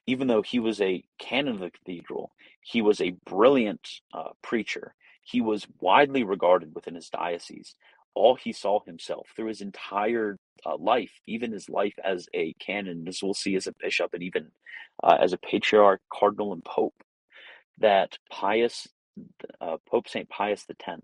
Even 0.05 0.27
though 0.27 0.41
he 0.41 0.59
was 0.59 0.81
a 0.81 1.03
canon 1.19 1.55
of 1.55 1.59
the 1.59 1.71
cathedral, 1.71 2.31
he 2.61 2.81
was 2.81 3.01
a 3.01 3.15
brilliant 3.25 3.87
uh, 4.13 4.29
preacher. 4.41 4.93
He 5.23 5.41
was 5.41 5.67
widely 5.79 6.23
regarded 6.23 6.73
within 6.73 6.95
his 6.95 7.09
diocese. 7.09 7.75
All 8.15 8.35
he 8.35 8.51
saw 8.51 8.79
himself 8.85 9.27
through 9.35 9.47
his 9.47 9.61
entire 9.61 10.37
uh, 10.65 10.77
life, 10.77 11.11
even 11.27 11.51
his 11.51 11.69
life 11.69 11.95
as 12.03 12.27
a 12.33 12.53
canon, 12.59 13.07
as 13.07 13.21
we'll 13.21 13.33
see 13.33 13.55
as 13.55 13.67
a 13.67 13.73
bishop, 13.79 14.13
and 14.13 14.23
even 14.23 14.51
uh, 15.03 15.17
as 15.19 15.33
a 15.33 15.37
patriarch, 15.37 16.01
cardinal, 16.11 16.53
and 16.53 16.63
pope, 16.63 16.95
that 17.77 18.17
Pius 18.31 18.87
uh, 19.61 19.77
Pope 19.89 20.07
St. 20.07 20.29
Pius 20.29 20.65
X 20.69 21.01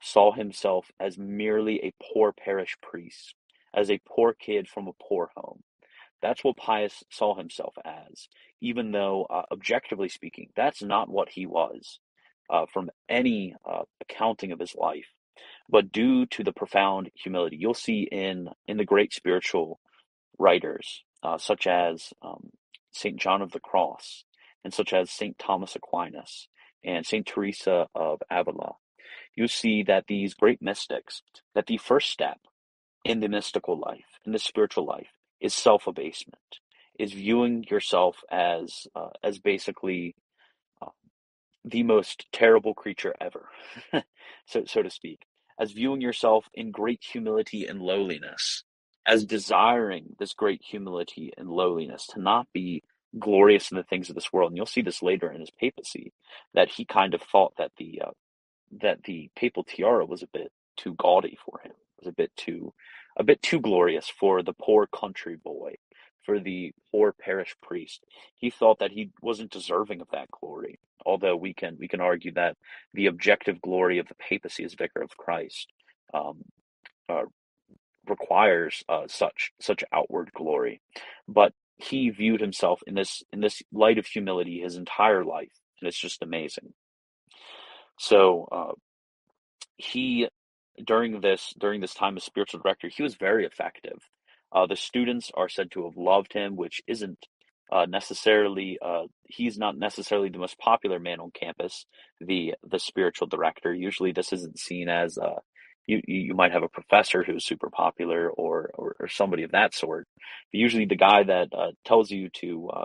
saw 0.00 0.32
himself 0.32 0.90
as 1.00 1.18
merely 1.18 1.80
a 1.82 1.94
poor 2.02 2.32
parish 2.32 2.76
priest, 2.82 3.34
as 3.74 3.90
a 3.90 4.00
poor 4.06 4.34
kid 4.34 4.68
from 4.68 4.88
a 4.88 4.92
poor 5.08 5.30
home. 5.36 5.62
That's 6.24 6.42
what 6.42 6.56
Pius 6.56 7.04
saw 7.10 7.36
himself 7.36 7.74
as, 7.84 8.28
even 8.62 8.92
though, 8.92 9.26
uh, 9.28 9.42
objectively 9.52 10.08
speaking, 10.08 10.48
that's 10.56 10.82
not 10.82 11.10
what 11.10 11.28
he 11.28 11.44
was 11.44 12.00
uh, 12.48 12.64
from 12.72 12.88
any 13.10 13.54
uh, 13.70 13.82
accounting 14.00 14.50
of 14.50 14.58
his 14.58 14.74
life. 14.74 15.04
But 15.68 15.92
due 15.92 16.24
to 16.24 16.42
the 16.42 16.54
profound 16.54 17.10
humility, 17.14 17.58
you'll 17.60 17.74
see 17.74 18.08
in 18.10 18.48
in 18.66 18.78
the 18.78 18.86
great 18.86 19.12
spiritual 19.12 19.80
writers, 20.38 21.04
uh, 21.22 21.36
such 21.36 21.66
as 21.66 22.14
um, 22.22 22.48
Saint 22.90 23.20
John 23.20 23.42
of 23.42 23.52
the 23.52 23.60
Cross, 23.60 24.24
and 24.64 24.72
such 24.72 24.94
as 24.94 25.10
Saint 25.10 25.38
Thomas 25.38 25.76
Aquinas 25.76 26.48
and 26.82 27.04
Saint 27.04 27.26
Teresa 27.26 27.86
of 27.94 28.22
Avila, 28.30 28.76
you 29.36 29.46
see 29.46 29.82
that 29.82 30.06
these 30.06 30.32
great 30.32 30.62
mystics, 30.62 31.20
that 31.54 31.66
the 31.66 31.76
first 31.76 32.10
step 32.10 32.38
in 33.04 33.20
the 33.20 33.28
mystical 33.28 33.78
life, 33.78 34.18
in 34.24 34.32
the 34.32 34.38
spiritual 34.38 34.86
life, 34.86 35.12
is 35.40 35.54
self 35.54 35.86
abasement, 35.86 36.38
is 36.98 37.12
viewing 37.12 37.64
yourself 37.70 38.18
as 38.30 38.86
uh, 38.94 39.10
as 39.22 39.38
basically 39.38 40.14
uh, 40.82 40.90
the 41.64 41.82
most 41.82 42.26
terrible 42.32 42.74
creature 42.74 43.14
ever, 43.20 43.48
so 44.46 44.64
so 44.66 44.82
to 44.82 44.90
speak, 44.90 45.22
as 45.58 45.72
viewing 45.72 46.00
yourself 46.00 46.46
in 46.54 46.70
great 46.70 47.02
humility 47.02 47.66
and 47.66 47.80
lowliness, 47.80 48.64
as 49.06 49.24
desiring 49.24 50.16
this 50.18 50.34
great 50.34 50.62
humility 50.62 51.32
and 51.38 51.48
lowliness 51.48 52.06
to 52.08 52.20
not 52.20 52.46
be 52.52 52.82
glorious 53.18 53.70
in 53.70 53.76
the 53.76 53.84
things 53.84 54.08
of 54.08 54.14
this 54.16 54.32
world. 54.32 54.50
And 54.50 54.56
you'll 54.56 54.66
see 54.66 54.82
this 54.82 55.02
later 55.02 55.30
in 55.30 55.40
his 55.40 55.50
papacy 55.50 56.12
that 56.54 56.68
he 56.68 56.84
kind 56.84 57.14
of 57.14 57.22
thought 57.22 57.54
that 57.58 57.72
the 57.78 58.02
uh, 58.06 58.10
that 58.82 59.02
the 59.04 59.30
papal 59.36 59.64
tiara 59.64 60.04
was 60.04 60.22
a 60.22 60.28
bit 60.32 60.50
too 60.76 60.94
gaudy 60.94 61.38
for 61.44 61.60
him, 61.60 61.72
was 61.98 62.08
a 62.08 62.12
bit 62.12 62.32
too 62.36 62.72
a 63.16 63.24
bit 63.24 63.42
too 63.42 63.60
glorious 63.60 64.08
for 64.08 64.42
the 64.42 64.54
poor 64.54 64.86
country 64.86 65.36
boy, 65.36 65.74
for 66.24 66.40
the 66.40 66.72
poor 66.90 67.12
parish 67.12 67.54
priest. 67.62 68.04
He 68.36 68.50
thought 68.50 68.78
that 68.80 68.92
he 68.92 69.10
wasn't 69.22 69.50
deserving 69.52 70.00
of 70.00 70.08
that 70.12 70.30
glory. 70.30 70.78
Although 71.06 71.36
we 71.36 71.54
can 71.54 71.76
we 71.78 71.88
can 71.88 72.00
argue 72.00 72.32
that 72.32 72.56
the 72.94 73.06
objective 73.06 73.60
glory 73.60 73.98
of 73.98 74.08
the 74.08 74.14
papacy 74.14 74.64
as 74.64 74.74
vicar 74.74 75.02
of 75.02 75.16
Christ 75.16 75.68
um, 76.14 76.42
uh, 77.08 77.24
requires 78.08 78.82
uh, 78.88 79.04
such 79.08 79.52
such 79.60 79.84
outward 79.92 80.32
glory, 80.34 80.80
but 81.28 81.52
he 81.76 82.10
viewed 82.10 82.40
himself 82.40 82.82
in 82.86 82.94
this 82.94 83.22
in 83.32 83.40
this 83.40 83.62
light 83.72 83.98
of 83.98 84.06
humility 84.06 84.60
his 84.60 84.76
entire 84.76 85.24
life, 85.24 85.52
and 85.80 85.88
it's 85.88 85.98
just 85.98 86.22
amazing. 86.22 86.72
So 87.98 88.48
uh, 88.50 88.72
he 89.76 90.28
during 90.82 91.20
this 91.20 91.54
during 91.58 91.80
this 91.80 91.94
time 91.94 92.16
as 92.16 92.24
spiritual 92.24 92.60
director, 92.60 92.88
he 92.88 93.02
was 93.02 93.14
very 93.14 93.44
effective. 93.46 93.98
Uh, 94.52 94.66
the 94.66 94.76
students 94.76 95.30
are 95.34 95.48
said 95.48 95.70
to 95.72 95.84
have 95.84 95.96
loved 95.96 96.32
him, 96.32 96.56
which 96.56 96.80
isn't 96.86 97.26
uh, 97.72 97.86
necessarily 97.86 98.78
uh, 98.84 99.04
he's 99.28 99.58
not 99.58 99.76
necessarily 99.76 100.28
the 100.28 100.38
most 100.38 100.58
popular 100.58 100.98
man 100.98 101.20
on 101.20 101.30
campus. 101.32 101.86
The 102.20 102.54
the 102.68 102.78
spiritual 102.78 103.26
director 103.26 103.72
usually 103.74 104.12
this 104.12 104.32
isn't 104.32 104.58
seen 104.58 104.88
as 104.88 105.18
uh, 105.18 105.40
you 105.86 106.00
you 106.06 106.34
might 106.34 106.52
have 106.52 106.62
a 106.62 106.68
professor 106.68 107.22
who's 107.22 107.46
super 107.46 107.70
popular 107.70 108.30
or 108.30 108.70
or, 108.74 108.96
or 109.00 109.08
somebody 109.08 109.42
of 109.42 109.52
that 109.52 109.74
sort. 109.74 110.06
But 110.52 110.58
usually 110.58 110.86
the 110.86 110.96
guy 110.96 111.24
that 111.24 111.48
uh, 111.56 111.72
tells 111.84 112.10
you 112.10 112.30
to 112.40 112.70
uh, 112.70 112.84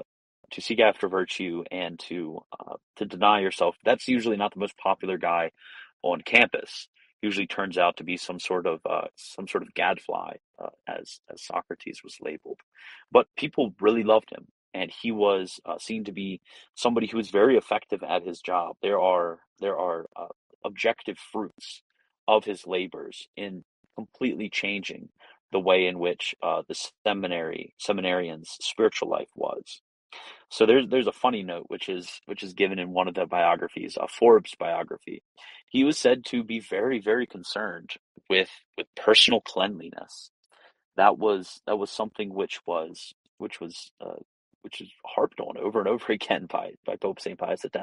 to 0.52 0.62
seek 0.62 0.80
after 0.80 1.08
virtue 1.08 1.64
and 1.72 2.00
to 2.08 2.40
uh, 2.60 2.76
to 2.98 3.06
deny 3.06 3.42
yourself 3.42 3.76
that's 3.84 4.08
usually 4.08 4.38
not 4.38 4.54
the 4.54 4.60
most 4.60 4.78
popular 4.78 5.18
guy 5.18 5.52
on 6.02 6.22
campus 6.22 6.88
usually 7.22 7.48
turns 7.48 7.78
out 7.78 7.98
to 7.98 8.04
be 8.04 8.18
some 8.18 8.40
sort 8.40 8.66
of 8.66 8.80
uh, 8.86 9.08
some 9.16 9.48
sort 9.48 9.64
of 9.64 9.74
gadfly 9.74 10.36
uh, 10.64 10.70
as 10.88 11.20
as 11.32 11.44
Socrates 11.44 12.04
was 12.04 12.18
labeled. 12.22 12.60
But 13.12 13.28
people 13.38 13.76
really 13.82 14.04
loved 14.04 14.30
him 14.32 14.48
and 14.74 14.92
he 14.92 15.12
was 15.12 15.60
uh, 15.66 15.78
seen 15.80 16.04
to 16.06 16.12
be 16.12 16.42
somebody 16.76 17.08
who 17.08 17.18
was 17.18 17.30
very 17.32 17.58
effective 17.58 18.04
at 18.04 18.26
his 18.26 18.42
job. 18.42 18.78
There 18.82 19.00
are 19.00 19.40
there 19.60 19.78
are 19.78 20.06
uh, 20.16 20.28
objective 20.66 21.18
fruits 21.18 21.82
of 22.28 22.46
his 22.46 22.68
labors 22.68 23.28
in 23.36 23.64
completely 23.96 24.50
changing 24.50 25.10
the 25.52 25.60
way 25.60 25.88
in 25.88 26.00
which 26.00 26.36
uh, 26.44 26.62
the 26.68 26.76
seminary 27.06 27.74
seminarians 27.80 28.48
spiritual 28.62 29.10
life 29.10 29.30
was 29.36 29.82
so 30.50 30.66
there's 30.66 30.88
there's 30.90 31.08
a 31.08 31.12
funny 31.12 31.44
note 31.44 31.66
which 31.68 31.90
is 31.90 32.22
which 32.26 32.44
is 32.44 32.54
given 32.54 32.80
in 32.80 32.92
one 32.94 33.08
of 33.08 33.16
the 33.16 33.26
biographies, 33.26 33.98
a 34.00 34.08
Forbes 34.08 34.56
biography. 34.60 35.24
He 35.70 35.84
was 35.84 35.98
said 35.98 36.26
to 36.26 36.44
be 36.44 36.60
very 36.60 37.00
very 37.00 37.28
concerned 37.28 37.92
with 38.30 38.50
with 38.78 38.88
personal 38.96 39.42
cleanliness. 39.42 40.32
That 40.98 41.18
was 41.18 41.62
that 41.68 41.78
was 41.78 41.92
something 41.92 42.34
which 42.34 42.60
was 42.66 43.14
which 43.38 43.60
was 43.62 43.92
uh, 44.02 44.22
which 44.64 44.82
is 44.82 44.90
harped 45.06 45.40
on 45.40 45.58
over 45.58 45.80
and 45.80 45.88
over 45.88 46.06
again 46.14 46.48
by 46.50 46.72
by 46.86 46.96
Pope 46.96 47.20
Saint 47.20 47.40
Pius 47.40 47.66
X. 47.66 47.76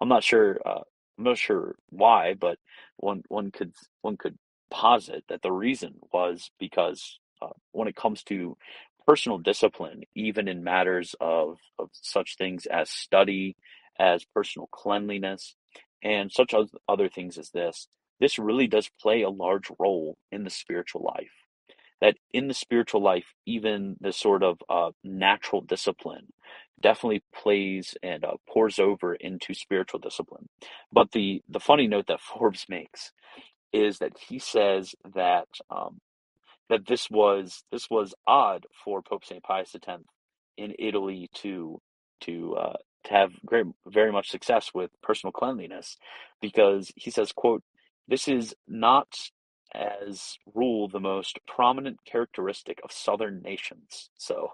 I'm 0.00 0.08
not 0.08 0.24
sure 0.24 0.60
uh, 0.66 0.82
I'm 1.18 1.24
not 1.24 1.38
sure 1.38 1.76
why, 1.90 2.34
but 2.34 2.58
one 2.98 3.22
one 3.28 3.50
could 3.50 3.72
one 4.02 4.16
could 4.16 4.36
posit 4.70 5.24
that 5.28 5.42
the 5.42 5.52
reason 5.52 5.94
was 6.12 6.50
because 6.58 7.18
uh, 7.42 7.48
when 7.72 7.88
it 7.88 7.96
comes 7.96 8.22
to 8.24 8.56
personal 9.06 9.38
discipline, 9.38 10.02
even 10.14 10.48
in 10.48 10.64
matters 10.64 11.14
of, 11.20 11.58
of 11.78 11.90
such 11.92 12.36
things 12.36 12.66
as 12.66 12.90
study, 12.90 13.56
as 13.98 14.24
personal 14.34 14.68
cleanliness, 14.72 15.56
and 16.02 16.32
such 16.32 16.54
other 16.88 17.08
things 17.08 17.38
as 17.38 17.50
this, 17.50 17.88
this 18.20 18.38
really 18.38 18.66
does 18.68 18.90
play 19.00 19.22
a 19.22 19.30
large 19.30 19.70
role 19.78 20.16
in 20.32 20.44
the 20.44 20.50
spiritual 20.50 21.02
life. 21.16 21.32
That 22.00 22.16
in 22.32 22.48
the 22.48 22.54
spiritual 22.54 23.02
life, 23.02 23.26
even 23.46 23.96
the 24.00 24.12
sort 24.12 24.42
of 24.42 24.58
uh, 24.68 24.90
natural 25.04 25.62
discipline 25.62 26.28
definitely 26.80 27.22
plays 27.34 27.96
and 28.02 28.24
uh, 28.24 28.34
pours 28.48 28.78
over 28.78 29.14
into 29.14 29.54
spiritual 29.54 30.00
discipline. 30.00 30.48
But 30.92 31.12
the 31.12 31.42
the 31.48 31.60
funny 31.60 31.88
note 31.88 32.06
that 32.08 32.20
Forbes 32.38 32.66
makes 32.68 33.12
is 33.72 34.00
that 34.00 34.14
he 34.28 34.40
says 34.40 34.96
that 35.14 35.48
um, 35.70 36.00
that 36.70 36.86
this 36.86 37.10
was 37.10 37.64
this 37.72 37.88
was 37.90 38.14
odd 38.26 38.66
for 38.84 39.02
Pope 39.02 39.24
Saint 39.24 39.42
Pius 39.42 39.74
X 39.74 40.02
in 40.56 40.74
Italy 40.78 41.28
to 41.34 41.80
to 42.22 42.54
uh, 42.56 42.76
to 43.04 43.12
have 43.12 43.32
great 43.44 43.66
very 43.86 44.12
much 44.12 44.30
success 44.30 44.70
with 44.74 44.90
personal 45.02 45.32
cleanliness, 45.32 45.96
because 46.40 46.92
he 46.96 47.10
says, 47.10 47.32
"quote 47.32 47.62
This 48.08 48.28
is 48.28 48.54
not 48.68 49.08
as 49.74 50.36
rule 50.54 50.88
the 50.88 51.00
most 51.00 51.38
prominent 51.46 51.98
characteristic 52.04 52.80
of 52.84 52.92
southern 52.92 53.42
nations." 53.42 54.10
So, 54.16 54.52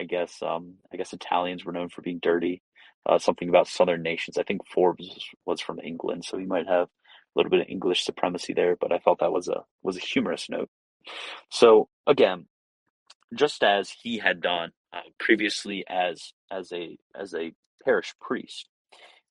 I 0.00 0.04
guess 0.04 0.42
um, 0.42 0.76
I 0.92 0.96
guess 0.96 1.12
Italians 1.12 1.64
were 1.64 1.72
known 1.72 1.88
for 1.88 2.02
being 2.02 2.20
dirty. 2.22 2.62
Uh, 3.04 3.18
something 3.18 3.48
about 3.48 3.66
southern 3.68 4.02
nations. 4.02 4.38
I 4.38 4.44
think 4.44 4.60
Forbes 4.66 5.28
was 5.44 5.60
from 5.60 5.80
England, 5.80 6.24
so 6.24 6.38
he 6.38 6.46
might 6.46 6.68
have 6.68 6.86
a 6.86 7.34
little 7.36 7.50
bit 7.50 7.62
of 7.62 7.68
English 7.68 8.04
supremacy 8.04 8.52
there. 8.54 8.76
But 8.80 8.92
I 8.92 8.98
felt 9.00 9.20
that 9.20 9.32
was 9.32 9.48
a 9.48 9.64
was 9.82 9.96
a 9.96 10.00
humorous 10.00 10.48
note. 10.48 10.70
So 11.50 11.88
again, 12.06 12.46
just 13.34 13.62
as 13.64 13.90
he 13.90 14.18
had 14.18 14.40
done 14.40 14.72
uh, 14.92 15.00
previously 15.18 15.84
as 15.88 16.32
as 16.50 16.72
a 16.72 16.98
as 17.18 17.34
a 17.34 17.52
parish 17.84 18.14
priest 18.20 18.68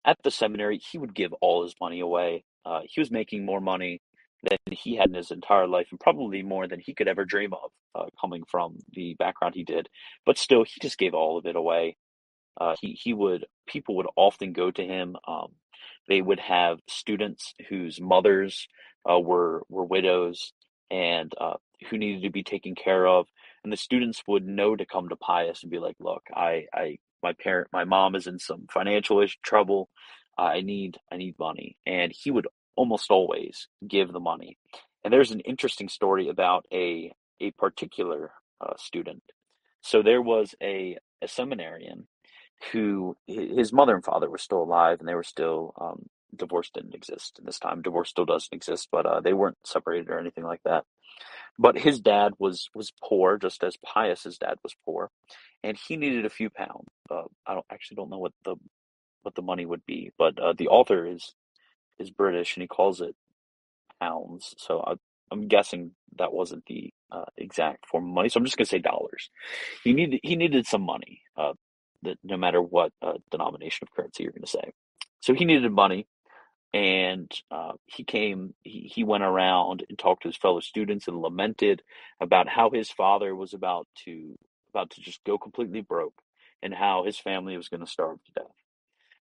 at 0.05 0.17
the 0.23 0.31
seminary, 0.31 0.79
he 0.91 0.97
would 0.97 1.13
give 1.13 1.33
all 1.41 1.63
his 1.63 1.75
money 1.79 1.99
away. 1.99 2.43
Uh, 2.65 2.81
he 2.85 2.99
was 2.99 3.11
making 3.11 3.45
more 3.45 3.61
money 3.61 4.01
than 4.49 4.57
he 4.71 4.95
had 4.95 5.09
in 5.09 5.15
his 5.15 5.31
entire 5.31 5.67
life, 5.67 5.87
and 5.91 5.99
probably 5.99 6.41
more 6.41 6.67
than 6.67 6.79
he 6.79 6.93
could 6.93 7.07
ever 7.07 7.25
dream 7.25 7.53
of, 7.53 7.71
uh, 7.93 8.09
coming 8.19 8.43
from 8.49 8.77
the 8.93 9.15
background 9.19 9.53
he 9.53 9.63
did. 9.63 9.87
But 10.25 10.37
still, 10.37 10.63
he 10.63 10.79
just 10.81 10.97
gave 10.97 11.13
all 11.13 11.37
of 11.37 11.45
it 11.45 11.55
away. 11.55 11.97
Uh, 12.59 12.75
he 12.81 12.93
he 12.93 13.13
would 13.13 13.45
people 13.67 13.95
would 13.97 14.07
often 14.15 14.53
go 14.53 14.71
to 14.71 14.83
him. 14.83 15.15
Um, 15.27 15.53
they 16.07 16.21
would 16.21 16.39
have 16.39 16.79
students 16.87 17.53
whose 17.69 18.01
mothers 18.01 18.67
uh, 19.09 19.19
were 19.19 19.63
were 19.69 19.85
widows 19.85 20.53
and 20.91 21.33
uh, 21.39 21.55
who 21.89 21.97
needed 21.97 22.23
to 22.23 22.29
be 22.29 22.43
taken 22.43 22.75
care 22.75 23.07
of. 23.07 23.25
And 23.63 23.71
the 23.71 23.77
students 23.77 24.21
would 24.27 24.45
know 24.45 24.75
to 24.75 24.85
come 24.85 25.09
to 25.09 25.15
Pius 25.15 25.63
and 25.63 25.71
be 25.71 25.79
like, 25.79 25.95
"Look, 25.99 26.23
I, 26.35 26.65
I, 26.73 26.97
my 27.23 27.33
parent, 27.33 27.69
my 27.71 27.85
mom 27.85 28.15
is 28.15 28.27
in 28.27 28.37
some 28.37 28.67
financial 28.71 29.25
trouble. 29.43 29.89
I 30.37 30.61
need, 30.61 30.97
I 31.11 31.17
need 31.17 31.39
money." 31.39 31.77
And 31.85 32.11
he 32.11 32.29
would 32.29 32.47
almost 32.75 33.09
always 33.09 33.67
give 33.87 34.11
the 34.11 34.19
money. 34.19 34.57
And 35.03 35.13
there's 35.13 35.31
an 35.31 35.39
interesting 35.41 35.89
story 35.89 36.29
about 36.29 36.65
a 36.71 37.13
a 37.39 37.51
particular 37.51 38.31
uh, 38.59 38.73
student. 38.77 39.23
So 39.81 40.03
there 40.03 40.21
was 40.21 40.53
a 40.61 40.97
a 41.21 41.27
seminarian 41.27 42.07
who 42.71 43.17
his 43.27 43.73
mother 43.73 43.95
and 43.95 44.03
father 44.03 44.29
were 44.29 44.37
still 44.37 44.61
alive, 44.61 44.99
and 44.99 45.07
they 45.07 45.15
were 45.15 45.23
still 45.23 45.73
um, 45.79 46.09
divorce 46.35 46.69
didn't 46.73 46.95
exist 46.95 47.37
in 47.39 47.45
this 47.45 47.59
time. 47.59 47.81
Divorce 47.81 48.09
still 48.09 48.25
doesn't 48.25 48.53
exist, 48.53 48.89
but 48.91 49.05
uh, 49.05 49.19
they 49.21 49.33
weren't 49.33 49.57
separated 49.65 50.09
or 50.09 50.19
anything 50.19 50.43
like 50.43 50.61
that. 50.65 50.85
But 51.59 51.77
his 51.77 51.99
dad 51.99 52.33
was 52.39 52.69
was 52.73 52.91
poor, 53.03 53.37
just 53.37 53.63
as 53.63 53.77
Pius 53.77 54.23
Pius's 54.23 54.37
dad 54.37 54.55
was 54.63 54.75
poor, 54.85 55.09
and 55.63 55.77
he 55.77 55.97
needed 55.97 56.25
a 56.25 56.29
few 56.29 56.49
pounds. 56.49 56.87
Uh, 57.09 57.23
I 57.45 57.53
don't 57.53 57.65
actually 57.71 57.95
don't 57.95 58.09
know 58.09 58.19
what 58.19 58.33
the 58.45 58.55
what 59.23 59.35
the 59.35 59.41
money 59.41 59.65
would 59.65 59.85
be, 59.85 60.11
but 60.17 60.39
uh, 60.39 60.53
the 60.57 60.69
author 60.69 61.05
is 61.05 61.33
is 61.99 62.09
British 62.09 62.55
and 62.55 62.61
he 62.61 62.67
calls 62.67 63.01
it 63.01 63.15
pounds. 64.01 64.55
So 64.57 64.83
I, 64.85 64.93
I'm 65.31 65.47
guessing 65.47 65.91
that 66.17 66.33
wasn't 66.33 66.65
the 66.65 66.91
uh, 67.11 67.25
exact 67.37 67.87
form 67.87 68.07
of 68.07 68.13
money. 68.13 68.29
So 68.29 68.39
I'm 68.39 68.45
just 68.45 68.57
to 68.57 68.65
say 68.65 68.79
dollars. 68.79 69.29
He 69.83 69.93
needed 69.93 70.19
he 70.23 70.35
needed 70.35 70.65
some 70.67 70.81
money, 70.81 71.21
uh, 71.37 71.53
that 72.03 72.17
no 72.23 72.37
matter 72.37 72.61
what 72.61 72.91
uh, 73.01 73.13
denomination 73.29 73.87
of 73.87 73.95
currency 73.95 74.23
you're 74.23 74.31
going 74.31 74.43
to 74.43 74.49
say. 74.49 74.71
So 75.21 75.33
he 75.33 75.45
needed 75.45 75.71
money, 75.71 76.07
and 76.73 77.31
uh, 77.49 77.73
he 77.85 78.03
came. 78.03 78.53
He, 78.63 78.91
he 78.93 79.03
went 79.03 79.23
around 79.23 79.83
and 79.87 79.97
talked 79.97 80.23
to 80.23 80.29
his 80.29 80.37
fellow 80.37 80.61
students 80.61 81.07
and 81.07 81.21
lamented 81.21 81.81
about 82.19 82.47
how 82.47 82.69
his 82.69 82.89
father 82.89 83.35
was 83.35 83.53
about 83.53 83.87
to 84.05 84.37
about 84.69 84.91
to 84.91 85.01
just 85.01 85.23
go 85.25 85.37
completely 85.37 85.81
broke, 85.81 86.21
and 86.63 86.73
how 86.73 87.03
his 87.03 87.17
family 87.17 87.57
was 87.57 87.67
going 87.67 87.81
to 87.85 87.91
starve 87.91 88.19
to 88.23 88.31
death. 88.41 88.55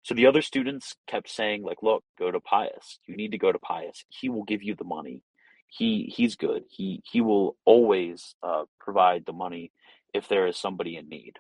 So 0.02 0.14
the 0.14 0.26
other 0.26 0.42
students 0.42 0.94
kept 1.06 1.28
saying, 1.28 1.62
like, 1.62 1.82
look, 1.82 2.04
go 2.18 2.30
to 2.30 2.40
Pius. 2.40 2.98
You 3.06 3.16
need 3.16 3.32
to 3.32 3.38
go 3.38 3.52
to 3.52 3.58
Pius. 3.58 4.04
He 4.08 4.28
will 4.28 4.44
give 4.44 4.62
you 4.62 4.74
the 4.74 4.84
money. 4.84 5.22
He 5.66 6.12
he's 6.14 6.36
good. 6.36 6.64
He 6.68 7.02
he 7.04 7.20
will 7.20 7.56
always 7.64 8.34
uh, 8.42 8.64
provide 8.80 9.26
the 9.26 9.32
money 9.32 9.72
if 10.14 10.28
there 10.28 10.46
is 10.46 10.56
somebody 10.56 10.96
in 10.96 11.08
need. 11.08 11.34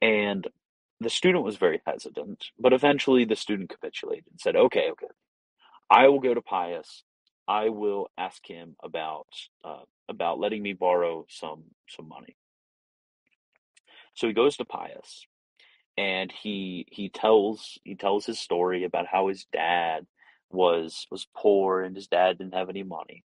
And 0.00 0.46
the 1.00 1.10
student 1.10 1.44
was 1.44 1.56
very 1.56 1.80
hesitant, 1.86 2.46
but 2.58 2.72
eventually 2.72 3.24
the 3.24 3.36
student 3.36 3.70
capitulated 3.70 4.24
and 4.30 4.40
said, 4.40 4.56
okay, 4.56 4.90
okay, 4.92 5.06
I 5.90 6.08
will 6.08 6.20
go 6.20 6.34
to 6.34 6.42
Pius. 6.42 7.02
I 7.48 7.68
will 7.70 8.08
ask 8.16 8.46
him 8.46 8.76
about 8.82 9.26
uh, 9.64 9.82
about 10.08 10.38
letting 10.38 10.62
me 10.62 10.72
borrow 10.72 11.26
some 11.28 11.64
some 11.88 12.08
money. 12.08 12.36
So 14.14 14.28
he 14.28 14.34
goes 14.34 14.56
to 14.58 14.64
Pius, 14.64 15.26
and 15.98 16.30
he 16.30 16.86
he 16.90 17.08
tells 17.08 17.78
he 17.84 17.96
tells 17.96 18.24
his 18.24 18.38
story 18.38 18.84
about 18.84 19.06
how 19.06 19.28
his 19.28 19.46
dad 19.52 20.06
was 20.50 21.06
was 21.10 21.26
poor 21.36 21.82
and 21.82 21.96
his 21.96 22.08
dad 22.08 22.38
didn't 22.38 22.54
have 22.54 22.68
any 22.70 22.82
money. 22.84 23.24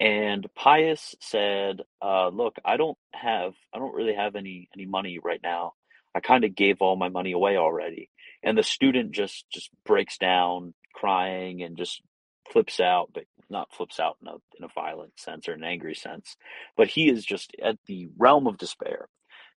And 0.00 0.46
Pius 0.54 1.14
said, 1.20 1.80
uh, 2.02 2.28
"Look, 2.28 2.56
I 2.64 2.76
don't 2.76 2.98
have 3.14 3.54
I 3.74 3.78
don't 3.78 3.94
really 3.94 4.14
have 4.14 4.36
any 4.36 4.68
any 4.74 4.86
money 4.86 5.18
right 5.22 5.40
now. 5.42 5.72
I 6.14 6.20
kind 6.20 6.44
of 6.44 6.54
gave 6.54 6.82
all 6.82 6.96
my 6.96 7.08
money 7.08 7.32
away 7.32 7.56
already." 7.56 8.10
And 8.42 8.58
the 8.58 8.62
student 8.62 9.12
just 9.12 9.46
just 9.50 9.70
breaks 9.84 10.18
down 10.18 10.74
crying 10.92 11.62
and 11.62 11.76
just 11.76 12.02
flips 12.50 12.80
out, 12.80 13.10
but 13.14 13.24
not 13.50 13.72
flips 13.72 14.00
out 14.00 14.16
in 14.22 14.28
a 14.28 14.34
in 14.58 14.64
a 14.64 14.68
violent 14.74 15.18
sense 15.18 15.48
or 15.48 15.52
an 15.52 15.64
angry 15.64 15.94
sense, 15.94 16.36
but 16.76 16.88
he 16.88 17.10
is 17.10 17.24
just 17.24 17.52
at 17.62 17.76
the 17.86 18.08
realm 18.18 18.46
of 18.46 18.58
despair. 18.58 19.08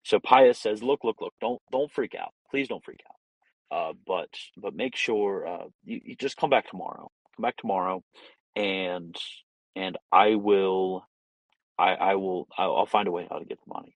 So 0.04 0.20
Pius 0.20 0.60
says, 0.60 0.84
"Look, 0.84 1.04
look, 1.04 1.22
look! 1.22 1.34
Don't 1.42 1.62
don't 1.72 1.92
freak 1.92 2.16
out. 2.16 2.34
Please 2.52 2.68
don't 2.68 2.84
freak 2.84 3.02
out. 3.10 3.78
Uh, 3.78 3.94
but 4.06 4.30
but 4.58 4.76
make 4.76 4.96
sure 4.96 5.48
uh, 5.48 5.66
you, 5.84 6.02
you 6.06 6.16
just 6.16 6.38
come 6.38 6.50
back 6.50 6.70
tomorrow. 6.70 7.12
Come 7.36 7.44
back 7.44 7.58
tomorrow, 7.58 8.04
and 8.56 9.16
and 9.76 9.98
I 10.12 10.36
will, 10.36 11.06
I 11.78 11.94
I 11.94 12.16
will 12.16 12.48
I'll, 12.58 12.78
I'll 12.78 12.86
find 12.86 13.08
a 13.08 13.12
way 13.12 13.28
how 13.30 13.40
to 13.40 13.46
get 13.46 13.60
the 13.66 13.74
money." 13.74 13.96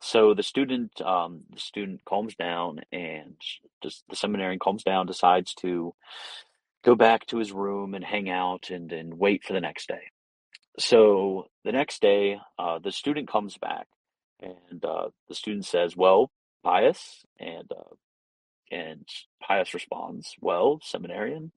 So 0.00 0.34
the 0.34 0.42
student 0.42 1.00
um, 1.02 1.42
the 1.52 1.60
student 1.60 2.04
calms 2.04 2.34
down 2.34 2.80
and 2.90 3.36
just 3.82 4.04
the 4.08 4.16
seminarian 4.16 4.58
calms 4.58 4.82
down, 4.82 5.06
decides 5.06 5.54
to 5.56 5.94
go 6.82 6.94
back 6.94 7.26
to 7.26 7.38
his 7.38 7.52
room 7.52 7.94
and 7.94 8.04
hang 8.04 8.30
out 8.30 8.70
and 8.70 8.90
and 8.92 9.18
wait 9.18 9.44
for 9.44 9.52
the 9.52 9.60
next 9.60 9.88
day. 9.88 10.10
So 10.78 11.48
the 11.64 11.72
next 11.72 12.00
day, 12.00 12.38
uh, 12.58 12.78
the 12.78 12.92
student 12.92 13.28
comes 13.28 13.58
back, 13.58 13.86
and 14.40 14.84
uh, 14.84 15.08
the 15.28 15.34
student 15.34 15.66
says, 15.66 15.96
"Well, 15.96 16.30
Pius," 16.64 17.24
and 17.38 17.70
uh, 17.70 17.94
and 18.70 19.06
Pius 19.42 19.74
responds, 19.74 20.34
"Well, 20.40 20.80
seminarian," 20.82 21.52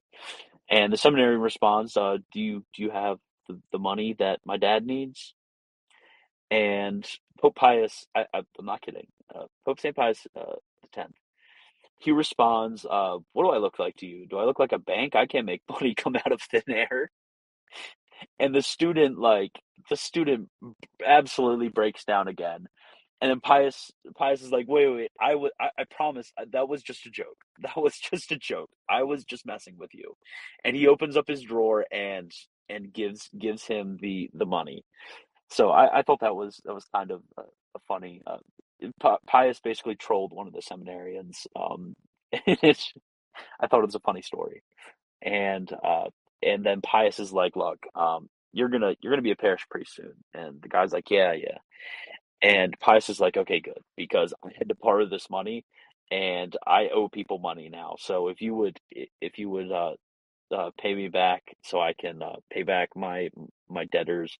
and 0.69 0.91
the 0.91 0.97
seminarian 0.97 1.39
responds, 1.39 1.95
uh, 1.95 2.17
"Do 2.33 2.41
you 2.41 2.65
do 2.75 2.83
you 2.83 2.89
have 2.89 3.19
the, 3.47 3.61
the 3.71 3.79
money 3.79 4.15
that 4.19 4.41
my 4.45 4.57
dad 4.57 4.85
needs?" 4.85 5.33
And 6.53 7.07
Pope 7.41 7.55
Pius, 7.55 8.05
I, 8.15 8.25
I'm 8.33 8.45
not 8.61 8.81
kidding, 8.81 9.07
uh, 9.35 9.45
Pope 9.65 9.79
Saint 9.79 9.95
Pius 9.95 10.27
uh, 10.39 10.57
tenth. 10.93 11.15
He 11.99 12.11
responds, 12.11 12.85
uh, 12.89 13.17
"What 13.33 13.45
do 13.45 13.51
I 13.51 13.57
look 13.57 13.79
like 13.79 13.97
to 13.97 14.05
you? 14.07 14.27
Do 14.27 14.37
I 14.37 14.45
look 14.45 14.59
like 14.59 14.73
a 14.73 14.79
bank? 14.79 15.15
I 15.15 15.25
can't 15.27 15.47
make 15.47 15.63
money 15.69 15.95
come 15.95 16.15
out 16.17 16.31
of 16.33 16.41
thin 16.43 16.63
air." 16.69 17.11
And 18.39 18.53
the 18.55 18.61
student, 18.61 19.19
like 19.19 19.51
the 19.89 19.97
student, 19.97 20.49
absolutely 21.05 21.69
breaks 21.69 22.05
down 22.05 22.27
again. 22.27 22.67
And 23.21 23.31
then 23.31 23.39
Pius, 23.41 23.91
Pius 24.17 24.43
is 24.43 24.51
like, 24.51 24.67
"Wait, 24.67 24.87
wait, 24.87 24.95
wait! 24.97 25.11
I 25.21 25.35
was, 25.35 25.51
I, 25.59 25.69
I 25.79 25.85
promise, 25.89 26.31
uh, 26.39 26.45
that 26.53 26.69
was 26.69 26.83
just 26.83 27.07
a 27.07 27.11
joke. 27.11 27.37
That 27.63 27.77
was 27.77 27.97
just 27.97 28.31
a 28.33 28.37
joke. 28.37 28.69
I 28.89 29.03
was 29.03 29.25
just 29.25 29.45
messing 29.47 29.77
with 29.79 29.91
you." 29.93 30.15
And 30.65 30.75
he 30.75 30.87
opens 30.87 31.17
up 31.17 31.27
his 31.27 31.43
drawer 31.43 31.85
and 31.91 32.31
and 32.69 32.93
gives 32.93 33.29
gives 33.39 33.65
him 33.65 33.97
the 34.01 34.29
the 34.33 34.45
money. 34.45 34.85
So 35.53 35.71
I, 35.71 35.99
I 35.99 36.03
thought 36.03 36.21
that 36.21 36.35
was 36.37 36.61
that 36.65 36.75
was 36.75 36.85
kind 36.95 37.11
of 37.11 37.23
a, 37.37 37.43
a 37.43 37.79
funny. 37.87 38.23
Uh, 38.27 38.37
Pius 39.27 39.61
basically 39.61 39.95
trolled 39.95 40.33
one 40.33 40.47
of 40.47 40.53
the 40.53 40.61
seminarians. 40.61 41.47
Um, 41.55 41.95
I 42.33 43.67
thought 43.67 43.83
it 43.83 43.87
was 43.87 43.95
a 43.95 43.99
funny 44.01 44.21
story, 44.23 44.63
and 45.21 45.71
uh, 45.83 46.05
and 46.43 46.65
then 46.65 46.81
Pius 46.81 47.19
is 47.19 47.33
like, 47.33 47.55
"Look, 47.55 47.79
um, 47.95 48.29
you're 48.53 48.69
gonna 48.69 48.95
you're 49.01 49.13
gonna 49.13 49.23
be 49.23 49.31
a 49.31 49.35
parish 49.37 49.65
priest 49.69 49.95
soon," 49.95 50.13
and 50.33 50.61
the 50.61 50.69
guy's 50.69 50.93
like, 50.93 51.11
"Yeah, 51.11 51.33
yeah." 51.33 51.59
And 52.41 52.75
Pius 52.79 53.09
is 53.09 53.19
like, 53.19 53.37
"Okay, 53.37 53.61
good, 53.61 53.81
because 53.97 54.33
I 54.45 54.49
had 54.57 54.69
to 54.69 54.75
borrow 54.75 55.07
this 55.07 55.29
money, 55.29 55.65
and 56.11 56.55
I 56.67 56.89
owe 56.93 57.09
people 57.09 57.39
money 57.39 57.69
now. 57.69 57.95
So 57.99 58.29
if 58.29 58.41
you 58.41 58.55
would 58.55 58.79
if 59.21 59.39
you 59.39 59.49
would 59.51 59.71
uh, 59.71 59.93
uh, 60.55 60.71
pay 60.79 60.93
me 60.95 61.09
back, 61.09 61.43
so 61.63 61.81
I 61.81 61.93
can 61.93 62.21
uh, 62.23 62.37
pay 62.51 62.63
back 62.63 62.89
my 62.95 63.29
my 63.69 63.85
debtors, 63.85 64.37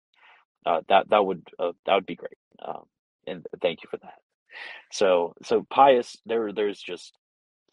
uh, 0.65 0.81
that 0.89 1.09
that 1.09 1.25
would 1.25 1.47
uh, 1.59 1.73
that 1.85 1.95
would 1.95 2.05
be 2.05 2.15
great. 2.15 2.37
Um, 2.65 2.83
and 3.27 3.45
thank 3.61 3.83
you 3.83 3.89
for 3.89 3.97
that." 3.97 4.19
So 4.91 5.33
so 5.43 5.65
Pius, 5.69 6.17
there 6.25 6.51
there's 6.53 6.81
just 6.81 7.13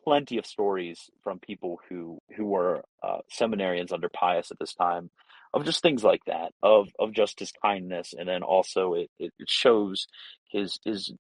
plenty 0.04 0.38
of 0.38 0.46
stories 0.46 1.10
from 1.22 1.38
people 1.40 1.80
who 1.88 2.18
who 2.36 2.46
were 2.46 2.84
uh, 3.02 3.18
seminarians 3.32 3.92
under 3.92 4.08
Pius 4.08 4.50
at 4.50 4.58
this 4.58 4.74
time 4.74 5.10
of 5.54 5.64
just 5.64 5.82
things 5.82 6.04
like 6.04 6.24
that 6.26 6.52
of 6.62 6.88
of 6.98 7.12
just 7.12 7.38
his 7.40 7.52
kindness 7.52 8.14
and 8.18 8.28
then 8.28 8.42
also 8.42 8.94
it, 8.94 9.10
it 9.18 9.32
shows 9.46 10.06
his 10.50 10.78
his 10.84 11.12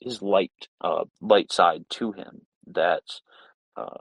his 0.00 0.22
light 0.22 0.52
uh, 0.82 1.04
light 1.20 1.52
side 1.52 1.84
to 1.90 2.12
him 2.12 2.42
that 2.68 3.02
uh, 3.76 3.98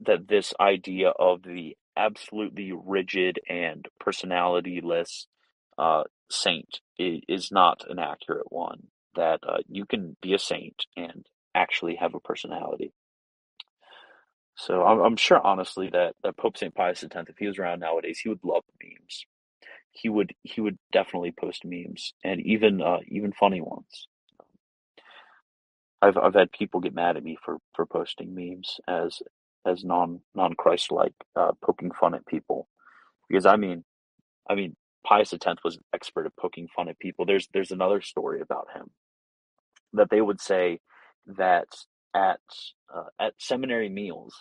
that 0.00 0.28
this 0.28 0.54
idea 0.60 1.10
of 1.10 1.42
the 1.42 1.76
absolutely 1.96 2.72
rigid 2.74 3.40
and 3.48 3.86
personality 4.00 4.80
personalityless 4.82 5.26
uh, 5.78 6.04
saint 6.30 6.80
is, 6.98 7.50
not 7.50 7.84
an 7.88 7.98
accurate 7.98 8.50
one 8.50 8.84
that 9.16 9.40
uh, 9.46 9.58
you 9.68 9.84
can 9.86 10.16
be 10.22 10.34
a 10.34 10.38
saint 10.38 10.86
and 10.96 11.26
actually 11.54 11.96
have 11.96 12.14
a 12.14 12.20
personality 12.20 12.92
so 14.56 14.84
I'm, 14.84 15.00
I'm 15.00 15.16
sure, 15.16 15.44
honestly, 15.44 15.88
that, 15.92 16.14
that 16.22 16.36
Pope 16.36 16.56
Saint 16.58 16.74
Pius 16.74 17.02
X, 17.02 17.14
if 17.28 17.38
he 17.38 17.46
was 17.46 17.58
around 17.58 17.80
nowadays, 17.80 18.20
he 18.20 18.28
would 18.28 18.44
love 18.44 18.64
memes. 18.82 19.24
He 19.90 20.08
would 20.08 20.34
he 20.42 20.60
would 20.60 20.78
definitely 20.90 21.32
post 21.38 21.64
memes 21.66 22.14
and 22.24 22.40
even 22.40 22.80
uh, 22.80 22.98
even 23.08 23.32
funny 23.32 23.60
ones. 23.60 24.08
I've 26.00 26.16
I've 26.16 26.34
had 26.34 26.50
people 26.50 26.80
get 26.80 26.94
mad 26.94 27.18
at 27.18 27.24
me 27.24 27.36
for, 27.44 27.58
for 27.74 27.84
posting 27.84 28.34
memes 28.34 28.80
as 28.88 29.20
as 29.66 29.84
non 29.84 30.20
non 30.34 30.54
Christ 30.54 30.92
like 30.92 31.12
uh, 31.36 31.52
poking 31.62 31.90
fun 31.92 32.14
at 32.14 32.26
people 32.26 32.68
because 33.28 33.44
I 33.44 33.56
mean 33.56 33.84
I 34.48 34.54
mean 34.54 34.76
Pius 35.06 35.32
X 35.34 35.46
was 35.64 35.76
an 35.76 35.84
expert 35.94 36.26
at 36.26 36.36
poking 36.36 36.68
fun 36.74 36.88
at 36.88 36.98
people. 36.98 37.26
There's 37.26 37.48
there's 37.54 37.72
another 37.72 38.00
story 38.02 38.40
about 38.40 38.68
him 38.74 38.90
that 39.94 40.10
they 40.10 40.22
would 40.22 40.40
say 40.40 40.80
that 41.26 41.68
at 42.16 42.40
uh, 42.94 43.04
at 43.20 43.34
seminary 43.38 43.90
meals 43.90 44.34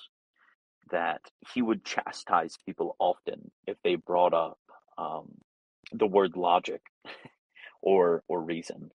that 0.91 1.21
he 1.53 1.61
would 1.61 1.85
chastise 1.85 2.57
people 2.65 2.95
often 2.99 3.51
if 3.67 3.77
they 3.83 3.95
brought 3.95 4.33
up 4.33 4.59
um, 4.97 5.29
the 5.93 6.07
word 6.07 6.37
logic 6.37 6.81
or 7.81 8.23
or 8.27 8.41
reason. 8.43 8.91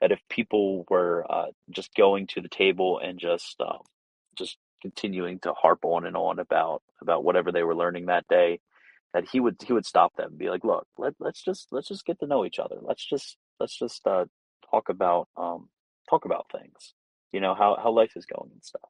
That 0.00 0.12
if 0.12 0.20
people 0.30 0.84
were 0.90 1.26
uh, 1.30 1.46
just 1.70 1.94
going 1.94 2.28
to 2.28 2.40
the 2.42 2.48
table 2.48 3.00
and 3.02 3.18
just 3.18 3.56
uh, 3.60 3.78
just 4.38 4.58
continuing 4.82 5.40
to 5.40 5.52
harp 5.54 5.80
on 5.84 6.06
and 6.06 6.16
on 6.16 6.38
about 6.38 6.82
about 7.02 7.24
whatever 7.24 7.52
they 7.52 7.64
were 7.64 7.76
learning 7.76 8.06
that 8.06 8.26
day, 8.28 8.60
that 9.14 9.28
he 9.30 9.40
would 9.40 9.56
he 9.66 9.72
would 9.72 9.86
stop 9.86 10.14
them 10.16 10.30
and 10.30 10.38
be 10.38 10.50
like, 10.50 10.64
"Look, 10.64 10.86
let 10.98 11.14
let's 11.18 11.42
just 11.42 11.68
let's 11.72 11.88
just 11.88 12.06
get 12.06 12.20
to 12.20 12.26
know 12.26 12.44
each 12.44 12.58
other. 12.58 12.76
Let's 12.80 13.06
just 13.06 13.36
let's 13.58 13.78
just 13.78 14.06
uh, 14.06 14.26
talk 14.70 14.88
about 14.88 15.28
um, 15.36 15.68
talk 16.08 16.24
about 16.24 16.46
things." 16.52 16.94
you 17.32 17.40
know, 17.40 17.54
how, 17.54 17.78
how 17.82 17.90
life 17.90 18.12
is 18.16 18.26
going 18.26 18.50
and 18.52 18.64
stuff. 18.64 18.88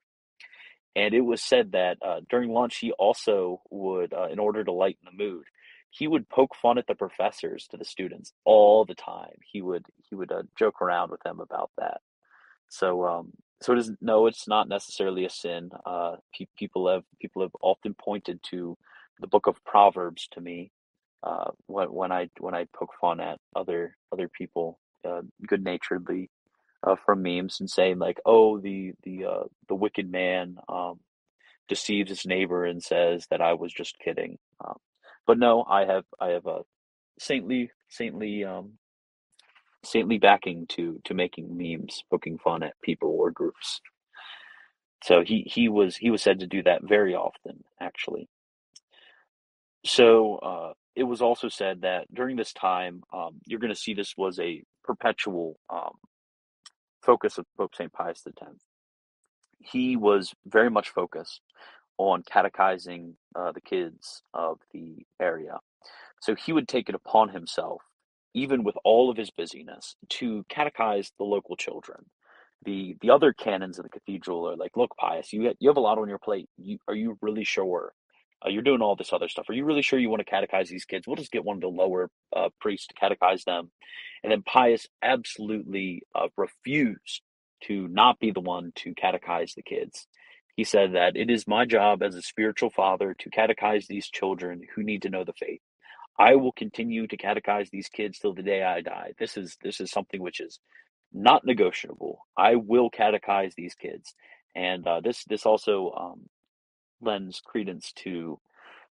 And 0.97 1.15
it 1.15 1.21
was 1.21 1.43
said 1.43 1.73
that 1.73 1.99
uh, 2.05 2.21
during 2.29 2.51
lunch, 2.51 2.79
he 2.79 2.93
also 2.93 3.61
would, 3.71 4.13
uh, 4.13 4.29
in 4.29 4.39
order 4.39 4.65
to 4.65 4.73
lighten 4.73 5.05
the 5.05 5.25
mood, 5.25 5.45
he 5.91 6.07
would 6.09 6.29
poke 6.29 6.55
fun 6.61 6.79
at 6.79 6.87
the 6.87 6.95
professors 6.95 7.67
to 7.71 7.77
the 7.77 7.85
students 7.85 8.33
all 8.45 8.85
the 8.85 8.95
time. 8.95 9.35
He 9.53 9.61
would 9.61 9.87
he 10.09 10.15
would 10.15 10.31
uh, 10.31 10.43
joke 10.57 10.81
around 10.81 11.11
with 11.11 11.21
them 11.23 11.41
about 11.41 11.71
that. 11.79 12.01
So 12.69 13.05
um, 13.07 13.33
so 13.61 13.73
it 13.73 13.79
is 13.79 13.91
no, 14.01 14.27
it's 14.27 14.47
not 14.47 14.69
necessarily 14.69 15.25
a 15.25 15.31
sin. 15.31 15.71
Uh, 15.85 16.17
pe- 16.37 16.47
people 16.57 16.89
have 16.89 17.03
people 17.21 17.43
have 17.43 17.51
often 17.61 17.95
pointed 17.95 18.41
to 18.51 18.79
the 19.21 19.29
book 19.29 19.47
of 19.47 19.65
Proverbs 19.65 20.29
to 20.33 20.41
me 20.41 20.73
uh, 21.23 21.51
when 21.67 22.13
I 22.13 22.31
when 22.39 22.55
I 22.55 22.67
poke 22.77 22.93
fun 23.01 23.21
at 23.21 23.39
other 23.57 23.97
other 24.13 24.29
people 24.29 24.79
uh, 25.09 25.23
good 25.47 25.65
naturedly 25.65 26.31
uh, 26.87 26.97
from 27.05 27.23
memes 27.23 27.59
and 27.61 27.71
saying 27.71 27.99
like, 27.99 28.21
oh, 28.27 28.59
the 28.61 28.93
the 29.05 29.25
uh, 29.27 29.45
the 29.69 29.75
wicked 29.75 30.11
man 30.11 30.57
um, 30.69 31.01
deceives 31.69 32.11
his 32.11 32.27
neighbor 32.27 32.65
and 32.65 32.83
says 32.83 33.27
that 33.31 33.41
I 33.41 33.55
was 33.55 33.73
just 33.73 33.99
kidding. 33.99 34.39
Um, 34.65 34.77
but 35.27 35.39
no, 35.39 35.65
I 35.69 35.87
have 35.87 36.05
I 36.21 36.29
have 36.31 36.47
a 36.47 36.61
saintly 37.19 37.71
saintly 37.89 38.45
um, 38.45 38.75
saintly 39.85 40.19
backing 40.19 40.67
to 40.71 41.01
to 41.05 41.15
making 41.15 41.57
memes, 41.57 42.03
poking 42.11 42.39
fun 42.39 42.63
at 42.63 42.81
people 42.83 43.11
or 43.11 43.31
groups. 43.31 43.81
So 45.05 45.23
he 45.25 45.43
he 45.47 45.69
was 45.69 45.97
he 45.97 46.11
was 46.11 46.23
said 46.23 46.41
to 46.41 46.47
do 46.47 46.63
that 46.65 46.83
very 46.83 47.15
often, 47.15 47.65
actually. 47.81 48.29
So 49.85 50.37
uh, 50.37 50.73
it 50.97 51.05
was 51.05 51.23
also 51.23 51.49
said 51.49 51.83
that 51.83 52.07
during 52.15 52.37
this 52.37 52.53
time, 52.53 53.03
um, 53.13 53.41
you're 53.47 53.61
going 53.61 53.75
to 53.75 53.81
see 53.81 53.95
this 53.95 54.15
was 54.17 54.39
a 54.41 54.63
perpetual 54.85 55.59
um, 55.71 55.95
focus 57.03 57.39
of 57.39 57.47
Pope 57.57 57.75
Saint 57.77 57.93
Pius 57.93 58.23
X. 58.27 58.51
He 59.61 59.97
was 59.97 60.35
very 60.47 60.71
much 60.71 60.91
focused 60.91 61.41
on 61.99 62.23
catechizing 62.31 63.17
uh, 63.37 63.53
the 63.53 63.61
kids 63.61 64.23
of 64.35 64.59
the 64.73 65.07
area. 65.21 65.59
So 66.21 66.35
he 66.35 66.53
would 66.53 66.69
take 66.69 66.89
it 66.89 66.95
upon 66.95 67.31
himself, 67.31 67.83
even 68.35 68.65
with 68.65 68.77
all 68.85 69.11
of 69.11 69.17
his 69.17 69.31
busyness, 69.31 69.97
to 70.11 70.45
catechize 70.51 71.11
the 71.19 71.25
local 71.25 71.57
children. 71.57 72.07
The 72.65 72.97
the 73.03 73.11
other 73.11 73.33
canons 73.33 73.79
of 73.79 73.85
the 73.85 73.91
cathedral 73.91 74.49
are 74.49 74.57
like, 74.57 74.77
look, 74.77 74.95
Pius, 74.99 75.33
you 75.33 75.53
you 75.61 75.69
have 75.71 75.79
a 75.79 75.81
lot 75.81 75.99
on 75.99 76.09
your 76.09 76.19
plate. 76.19 76.49
You 76.59 76.79
are 76.89 76.95
you 76.95 77.19
really 77.23 77.45
sure? 77.45 77.93
Uh, 78.45 78.49
you're 78.49 78.63
doing 78.63 78.81
all 78.81 78.97
this 78.97 79.13
other 79.13 79.29
stuff. 79.29 79.49
Are 79.49 79.53
you 79.53 79.65
really 79.65 79.83
sure 79.83 79.99
you 79.99 80.11
want 80.11 80.25
to 80.27 80.33
catechize 80.33 80.69
these 80.69 80.85
kids? 80.85 81.07
We'll 81.07 81.17
just 81.17 81.33
get 81.33 81.45
one 81.45 81.57
of 81.57 81.63
the 81.63 81.69
lower 81.69 82.11
uh, 82.35 82.49
priests 82.61 82.89
to 82.89 82.95
catechize 82.95 83.45
them. 83.45 83.71
And 84.23 84.33
then 84.33 84.43
Pius 84.43 84.87
absolutely 85.03 86.03
uh, 86.15 86.29
refused 86.37 87.23
to 87.65 87.89
not 87.89 88.19
be 88.19 88.31
the 88.31 88.41
one 88.41 88.73
to 88.77 88.95
catechize 88.95 89.55
the 89.55 89.63
kids. 89.63 90.07
He 90.57 90.65
said 90.65 90.95
that 90.95 91.17
it 91.17 91.31
is 91.31 91.47
my 91.47 91.65
job 91.65 92.03
as 92.03 92.15
a 92.15 92.23
spiritual 92.23 92.71
father 92.71 93.15
to 93.19 93.31
catechize 93.31 93.87
these 93.87 94.09
children 94.09 94.63
who 94.75 94.83
need 94.83 95.03
to 95.03 95.11
know 95.11 95.25
the 95.25 95.33
faith. 95.33 95.61
I 96.19 96.37
will 96.37 96.53
continue 96.53 97.07
to 97.07 97.17
catechize 97.17 97.71
these 97.71 97.89
kids 97.89 98.19
till 98.19 98.35
the 98.35 98.43
day 98.43 98.63
I 98.63 98.83
die. 98.83 99.13
This 99.19 99.39
is 99.39 99.57
this 99.63 99.81
is 99.81 99.91
something 99.91 100.21
which 100.21 100.41
is 100.41 100.61
not 101.13 101.47
negotiable. 101.47 102.27
I 102.37 102.57
will 102.57 102.91
catechize 102.91 103.55
these 103.55 103.75
kids, 103.75 104.15
and 104.55 104.87
uh, 104.87 105.01
this 105.01 105.25
this 105.25 105.47
also 105.47 105.93
um, 105.97 106.29
lends 107.01 107.41
credence 107.45 107.93
to 107.93 108.39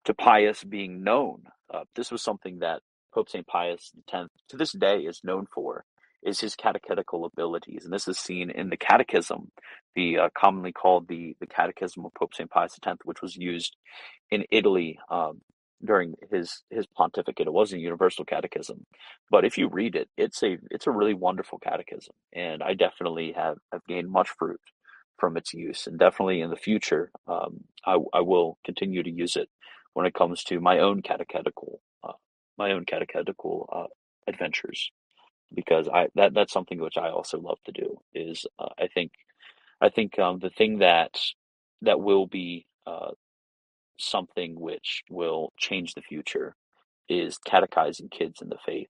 to 0.04 0.14
Pius 0.14 0.64
being 0.64 1.02
known. 1.02 1.42
Uh, 1.72 1.84
this 1.94 2.10
was 2.10 2.22
something 2.22 2.60
that 2.60 2.80
Pope 3.12 3.28
Saint 3.28 3.46
Pius 3.46 3.92
X 4.12 4.28
to 4.48 4.56
this 4.56 4.72
day 4.72 5.00
is 5.00 5.20
known 5.24 5.46
for 5.52 5.84
is 6.22 6.40
his 6.40 6.56
catechetical 6.56 7.24
abilities, 7.24 7.84
and 7.84 7.92
this 7.92 8.08
is 8.08 8.18
seen 8.18 8.50
in 8.50 8.70
the 8.70 8.76
Catechism, 8.76 9.52
the 9.94 10.18
uh, 10.18 10.28
commonly 10.36 10.72
called 10.72 11.08
the 11.08 11.36
the 11.40 11.46
Catechism 11.46 12.04
of 12.04 12.14
Pope 12.14 12.34
Saint 12.34 12.50
Pius 12.50 12.76
X, 12.84 12.98
which 13.04 13.22
was 13.22 13.36
used 13.36 13.76
in 14.30 14.44
Italy 14.50 14.98
um, 15.10 15.40
during 15.84 16.14
his 16.30 16.62
his 16.70 16.86
pontificate. 16.86 17.46
It 17.46 17.52
wasn't 17.52 17.80
a 17.80 17.84
universal 17.84 18.24
catechism, 18.24 18.86
but 19.30 19.44
if 19.44 19.58
you 19.58 19.68
read 19.68 19.94
it, 19.94 20.08
it's 20.16 20.42
a 20.42 20.58
it's 20.70 20.86
a 20.86 20.92
really 20.92 21.14
wonderful 21.14 21.58
catechism, 21.58 22.14
and 22.34 22.62
I 22.62 22.74
definitely 22.74 23.32
have 23.32 23.58
have 23.72 23.84
gained 23.86 24.10
much 24.10 24.28
fruit 24.38 24.60
from 25.18 25.36
its 25.36 25.54
use, 25.54 25.86
and 25.86 25.98
definitely 25.98 26.40
in 26.40 26.50
the 26.50 26.56
future, 26.56 27.10
um, 27.26 27.64
I 27.84 27.98
I 28.14 28.20
will 28.22 28.58
continue 28.64 29.02
to 29.02 29.10
use 29.10 29.36
it 29.36 29.48
when 29.94 30.06
it 30.06 30.14
comes 30.14 30.44
to 30.44 30.60
my 30.60 30.78
own 30.80 31.02
catechetical 31.02 31.80
uh, 32.04 32.12
my 32.56 32.72
own 32.72 32.84
catechetical 32.86 33.68
uh, 33.72 33.86
adventures, 34.28 34.90
because 35.54 35.88
I 35.88 36.08
that 36.14 36.34
that's 36.34 36.52
something 36.52 36.80
which 36.80 36.96
I 36.98 37.10
also 37.10 37.40
love 37.40 37.58
to 37.66 37.72
do. 37.72 37.98
Is 38.14 38.46
uh, 38.58 38.70
I 38.78 38.88
think 38.88 39.12
I 39.80 39.90
think 39.90 40.18
um, 40.18 40.38
the 40.40 40.50
thing 40.50 40.78
that 40.78 41.18
that 41.82 42.00
will 42.00 42.26
be 42.26 42.66
uh, 42.86 43.12
something 43.98 44.58
which 44.60 45.02
will 45.10 45.52
change 45.58 45.94
the 45.94 46.02
future 46.02 46.54
is 47.08 47.38
catechizing 47.38 48.08
kids 48.10 48.42
in 48.42 48.48
the 48.48 48.58
faith. 48.64 48.88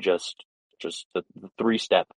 Just 0.00 0.44
just 0.80 1.06
the, 1.14 1.22
the 1.34 1.48
three 1.58 1.78
step 1.78 2.08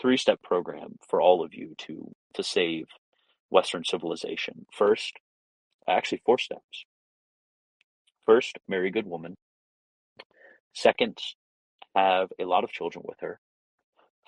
three 0.00 0.16
step 0.16 0.40
program 0.42 0.96
for 1.08 1.20
all 1.20 1.44
of 1.44 1.54
you 1.54 1.74
to 1.78 2.12
to 2.34 2.42
save 2.42 2.86
Western 3.50 3.84
civilization. 3.84 4.66
First, 4.72 5.14
actually 5.88 6.22
four 6.24 6.38
steps. 6.38 6.84
First, 8.26 8.58
marry 8.68 8.88
a 8.88 8.92
good 8.92 9.06
woman. 9.06 9.36
Second, 10.74 11.18
have 11.94 12.28
a 12.38 12.44
lot 12.44 12.64
of 12.64 12.70
children 12.70 13.04
with 13.08 13.20
her. 13.20 13.40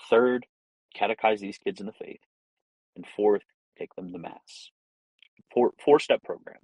Third, 0.09 0.47
catechize 0.99 1.41
these 1.41 1.59
kids 1.59 1.81
in 1.81 1.87
the 1.87 1.93
faith. 1.93 2.21
And 2.97 3.05
fourth, 3.17 3.45
take 3.79 3.95
them 3.95 4.13
to 4.13 4.19
mass. 4.19 4.71
Four 5.53 5.73
four 5.85 6.01
step 6.01 6.23
program 6.23 6.59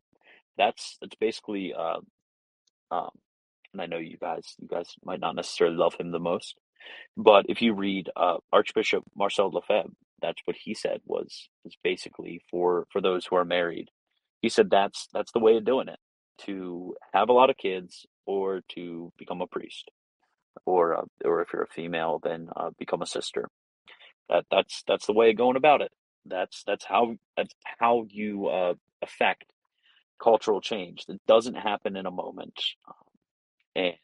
that's 0.57 0.97
that's 1.01 1.17
basically 1.17 1.73
uh, 1.77 1.99
um, 2.91 3.11
and 3.73 3.83
I 3.83 3.87
know 3.87 3.99
you 3.99 4.17
guys 4.19 4.55
you 4.61 4.69
guys 4.69 4.95
might 5.05 5.21
not 5.21 5.37
necessarily 5.37 5.77
love 5.77 5.95
him 5.95 6.11
the 6.11 6.19
most, 6.19 6.57
but 7.17 7.47
if 7.49 7.63
you 7.63 7.75
read 7.75 8.11
uh, 8.17 8.39
Archbishop 8.53 9.05
Marcel 9.17 9.51
Lefebvre, 9.51 9.91
that's 10.27 10.43
what 10.47 10.57
he 10.57 10.75
said 10.75 11.01
was 11.07 11.49
is 11.65 11.77
basically 11.85 12.43
for 12.51 12.87
for 12.93 13.01
those 13.01 13.27
who 13.27 13.37
are 13.37 13.45
married. 13.47 13.91
He 14.43 14.49
said 14.49 14.71
that's 14.71 15.09
that's 15.15 15.33
the 15.33 15.39
way 15.41 15.57
of 15.57 15.65
doing 15.65 15.89
it 15.89 16.01
to 16.47 16.97
have 17.15 17.29
a 17.29 17.33
lot 17.35 17.51
of 17.51 17.57
kids 17.57 18.07
or 18.27 18.63
to 18.71 19.13
become 19.19 19.41
a 19.41 19.47
priest 19.47 19.91
or 20.67 20.97
uh, 20.99 21.05
or 21.25 21.43
if 21.43 21.49
you're 21.53 21.63
a 21.63 21.69
female 21.69 22.21
then 22.23 22.49
uh, 22.57 22.71
become 22.79 23.03
a 23.03 23.07
sister. 23.07 23.49
That 24.29 24.47
that's 24.51 24.83
that's 24.89 25.07
the 25.07 25.15
way 25.15 25.31
of 25.31 25.37
going 25.37 25.57
about 25.57 25.83
it. 25.83 25.93
That's 26.27 26.65
that's 26.65 26.85
how 26.85 27.17
that's 27.37 27.55
how 27.79 28.07
you 28.11 28.49
uh, 28.49 28.75
affect 29.03 29.45
cultural 30.23 30.61
change 30.61 31.07
that 31.07 31.25
doesn't 31.27 31.57
happen 31.57 31.97
in 31.97 32.07
a 32.07 32.11
moment. 32.11 32.61
Um, 32.89 32.95
and 33.77 33.97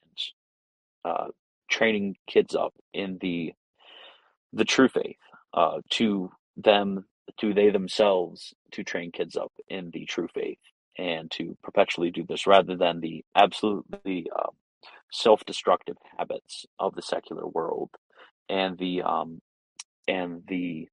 uh, 1.04 1.28
training 1.70 2.16
kids 2.28 2.54
up 2.54 2.74
in 2.94 3.18
the 3.20 3.54
the 4.52 4.64
true 4.64 4.88
faith 4.88 5.16
uh, 5.54 5.78
to 5.90 6.30
them 6.56 7.04
to 7.40 7.54
they 7.54 7.70
themselves 7.70 8.54
to 8.72 8.84
train 8.84 9.12
kids 9.12 9.36
up 9.36 9.52
in 9.68 9.90
the 9.92 10.04
true 10.06 10.28
faith 10.34 10.58
and 10.98 11.30
to 11.30 11.56
perpetually 11.62 12.10
do 12.10 12.24
this 12.28 12.46
rather 12.46 12.76
than 12.76 13.00
the 13.00 13.24
absolutely 13.34 14.26
uh, 14.36 14.50
self-destructive 15.12 15.96
habits 16.18 16.66
of 16.78 16.94
the 16.94 17.02
secular 17.02 17.46
world 17.46 17.90
and 18.48 18.78
the 18.78 19.02
um 19.02 19.40
and 20.08 20.42
the 20.48 20.88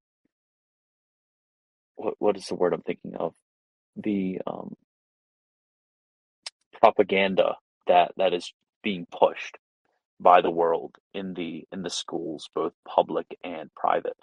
what 1.96 2.16
what 2.20 2.38
is 2.38 2.48
the 2.48 2.56
word 2.56 2.74
I'm 2.74 2.82
thinking 2.82 3.16
of 3.16 3.34
the 3.98 4.40
um 4.48 4.76
propaganda 6.82 7.56
that 7.88 8.14
that 8.18 8.34
is 8.34 8.54
being 8.84 9.08
pushed 9.12 9.58
by 10.20 10.42
the 10.42 10.52
world 10.52 10.96
in 11.14 11.34
the 11.34 11.66
in 11.72 11.82
the 11.84 11.90
schools, 11.90 12.50
both 12.56 12.74
public 12.88 13.28
and 13.44 13.74
private. 13.76 14.18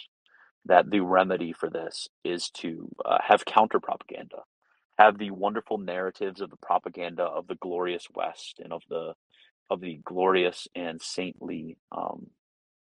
That 0.67 0.91
the 0.91 1.01
remedy 1.01 1.55
for 1.55 1.71
this 1.71 2.09
is 2.25 2.51
to 2.59 2.91
uh, 3.05 3.19
have 3.27 3.47
counter 3.47 3.81
propaganda, 3.81 4.39
have 4.99 5.19
the 5.19 5.33
wonderful 5.33 5.79
narratives 5.79 6.41
of 6.43 6.51
the 6.51 6.59
propaganda 6.59 7.25
of 7.25 7.49
the 7.49 7.57
glorious 7.57 8.09
West 8.15 8.61
and 8.63 8.73
of 8.73 8.83
the 8.91 9.15
of 9.71 9.81
the 9.81 10.01
glorious 10.05 10.69
and 10.75 11.03
saintly 11.03 11.79
um, 11.93 12.29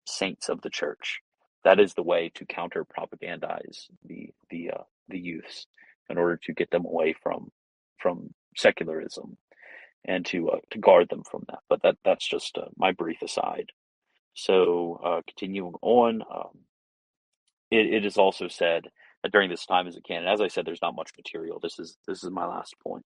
saints 0.06 0.48
of 0.48 0.62
the 0.62 0.70
church. 0.70 1.20
That 1.64 1.80
is 1.80 1.94
the 1.94 2.02
way 2.02 2.30
to 2.36 2.46
counter 2.46 2.84
propagandize 2.86 3.86
the 4.04 4.30
the 4.50 4.72
uh, 4.72 4.84
the 5.08 5.20
youths 5.20 5.66
in 6.10 6.18
order 6.18 6.38
to 6.44 6.54
get 6.54 6.70
them 6.70 6.86
away 6.86 7.14
from 7.22 7.50
from 7.98 8.34
secularism 8.56 9.38
and 10.06 10.26
to 10.26 10.50
uh, 10.50 10.58
to 10.72 10.78
guard 10.80 11.08
them 11.10 11.24
from 11.30 11.44
that. 11.48 11.60
But 11.68 11.82
that 11.82 11.96
that's 12.04 12.28
just 12.28 12.58
uh, 12.58 12.66
my 12.78 12.92
brief 12.92 13.22
aside. 13.22 13.70
So 14.34 15.00
uh, 15.04 15.22
continuing 15.26 15.74
on, 15.82 16.22
um, 16.22 16.58
it, 17.74 17.94
it 17.94 18.04
is 18.04 18.16
also 18.16 18.48
said 18.48 18.84
that 19.22 19.32
during 19.32 19.50
this 19.50 19.66
time 19.66 19.86
as 19.86 19.96
a 19.96 20.00
canon, 20.00 20.28
as 20.28 20.40
I 20.40 20.48
said, 20.48 20.66
there's 20.66 20.82
not 20.82 20.96
much 20.96 21.10
material. 21.16 21.58
This 21.62 21.78
is 21.78 21.96
this 22.06 22.24
is 22.24 22.30
my 22.30 22.46
last 22.46 22.74
point, 22.82 23.04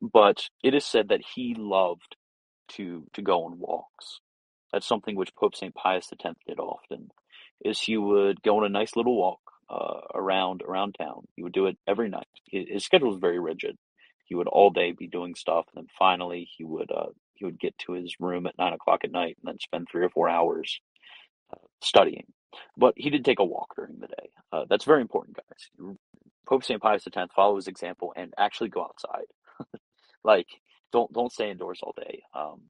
but 0.00 0.48
it 0.62 0.74
is 0.74 0.84
said 0.84 1.08
that 1.08 1.22
he 1.34 1.54
loved 1.56 2.16
to 2.76 3.04
to 3.14 3.22
go 3.22 3.44
on 3.44 3.58
walks. 3.58 4.20
That's 4.72 4.86
something 4.86 5.16
which 5.16 5.34
Pope 5.34 5.56
Saint 5.56 5.74
Pius 5.74 6.08
X 6.12 6.34
did 6.46 6.58
often. 6.58 7.10
Is 7.64 7.80
he 7.80 7.96
would 7.96 8.42
go 8.42 8.58
on 8.58 8.64
a 8.64 8.68
nice 8.68 8.96
little 8.96 9.16
walk 9.16 9.40
uh, 9.68 10.00
around 10.14 10.62
around 10.62 10.96
town. 10.98 11.26
He 11.36 11.42
would 11.42 11.52
do 11.52 11.66
it 11.66 11.76
every 11.86 12.08
night. 12.08 12.28
His, 12.46 12.66
his 12.68 12.84
schedule 12.84 13.08
was 13.08 13.18
very 13.18 13.38
rigid 13.38 13.76
he 14.30 14.36
would 14.36 14.46
all 14.46 14.70
day 14.70 14.92
be 14.92 15.08
doing 15.08 15.34
stuff, 15.34 15.66
and 15.74 15.82
then 15.82 15.88
finally 15.98 16.48
he 16.56 16.62
would 16.64 16.90
uh, 16.92 17.08
he 17.34 17.44
would 17.44 17.58
get 17.58 17.76
to 17.78 17.92
his 17.92 18.14
room 18.20 18.46
at 18.46 18.56
nine 18.56 18.72
o'clock 18.72 19.00
at 19.02 19.10
night, 19.10 19.36
and 19.42 19.48
then 19.48 19.58
spend 19.58 19.88
three 19.90 20.04
or 20.04 20.08
four 20.08 20.28
hours 20.28 20.80
uh, 21.52 21.66
studying. 21.82 22.26
But 22.76 22.94
he 22.96 23.10
did 23.10 23.24
take 23.24 23.38
a 23.38 23.44
walk 23.44 23.74
during 23.76 23.98
the 24.00 24.06
day. 24.08 24.30
Uh, 24.52 24.64
that's 24.68 24.84
very 24.84 25.00
important, 25.00 25.36
guys. 25.36 25.96
Pope 26.46 26.64
St. 26.64 26.80
Pius 26.80 27.06
X 27.06 27.32
follow 27.34 27.56
his 27.56 27.68
example 27.68 28.12
and 28.16 28.34
actually 28.38 28.68
go 28.70 28.82
outside. 28.82 29.26
like, 30.24 30.46
don't 30.92 31.12
don't 31.12 31.32
stay 31.32 31.50
indoors 31.50 31.80
all 31.82 31.94
day. 31.96 32.22
Um, 32.34 32.62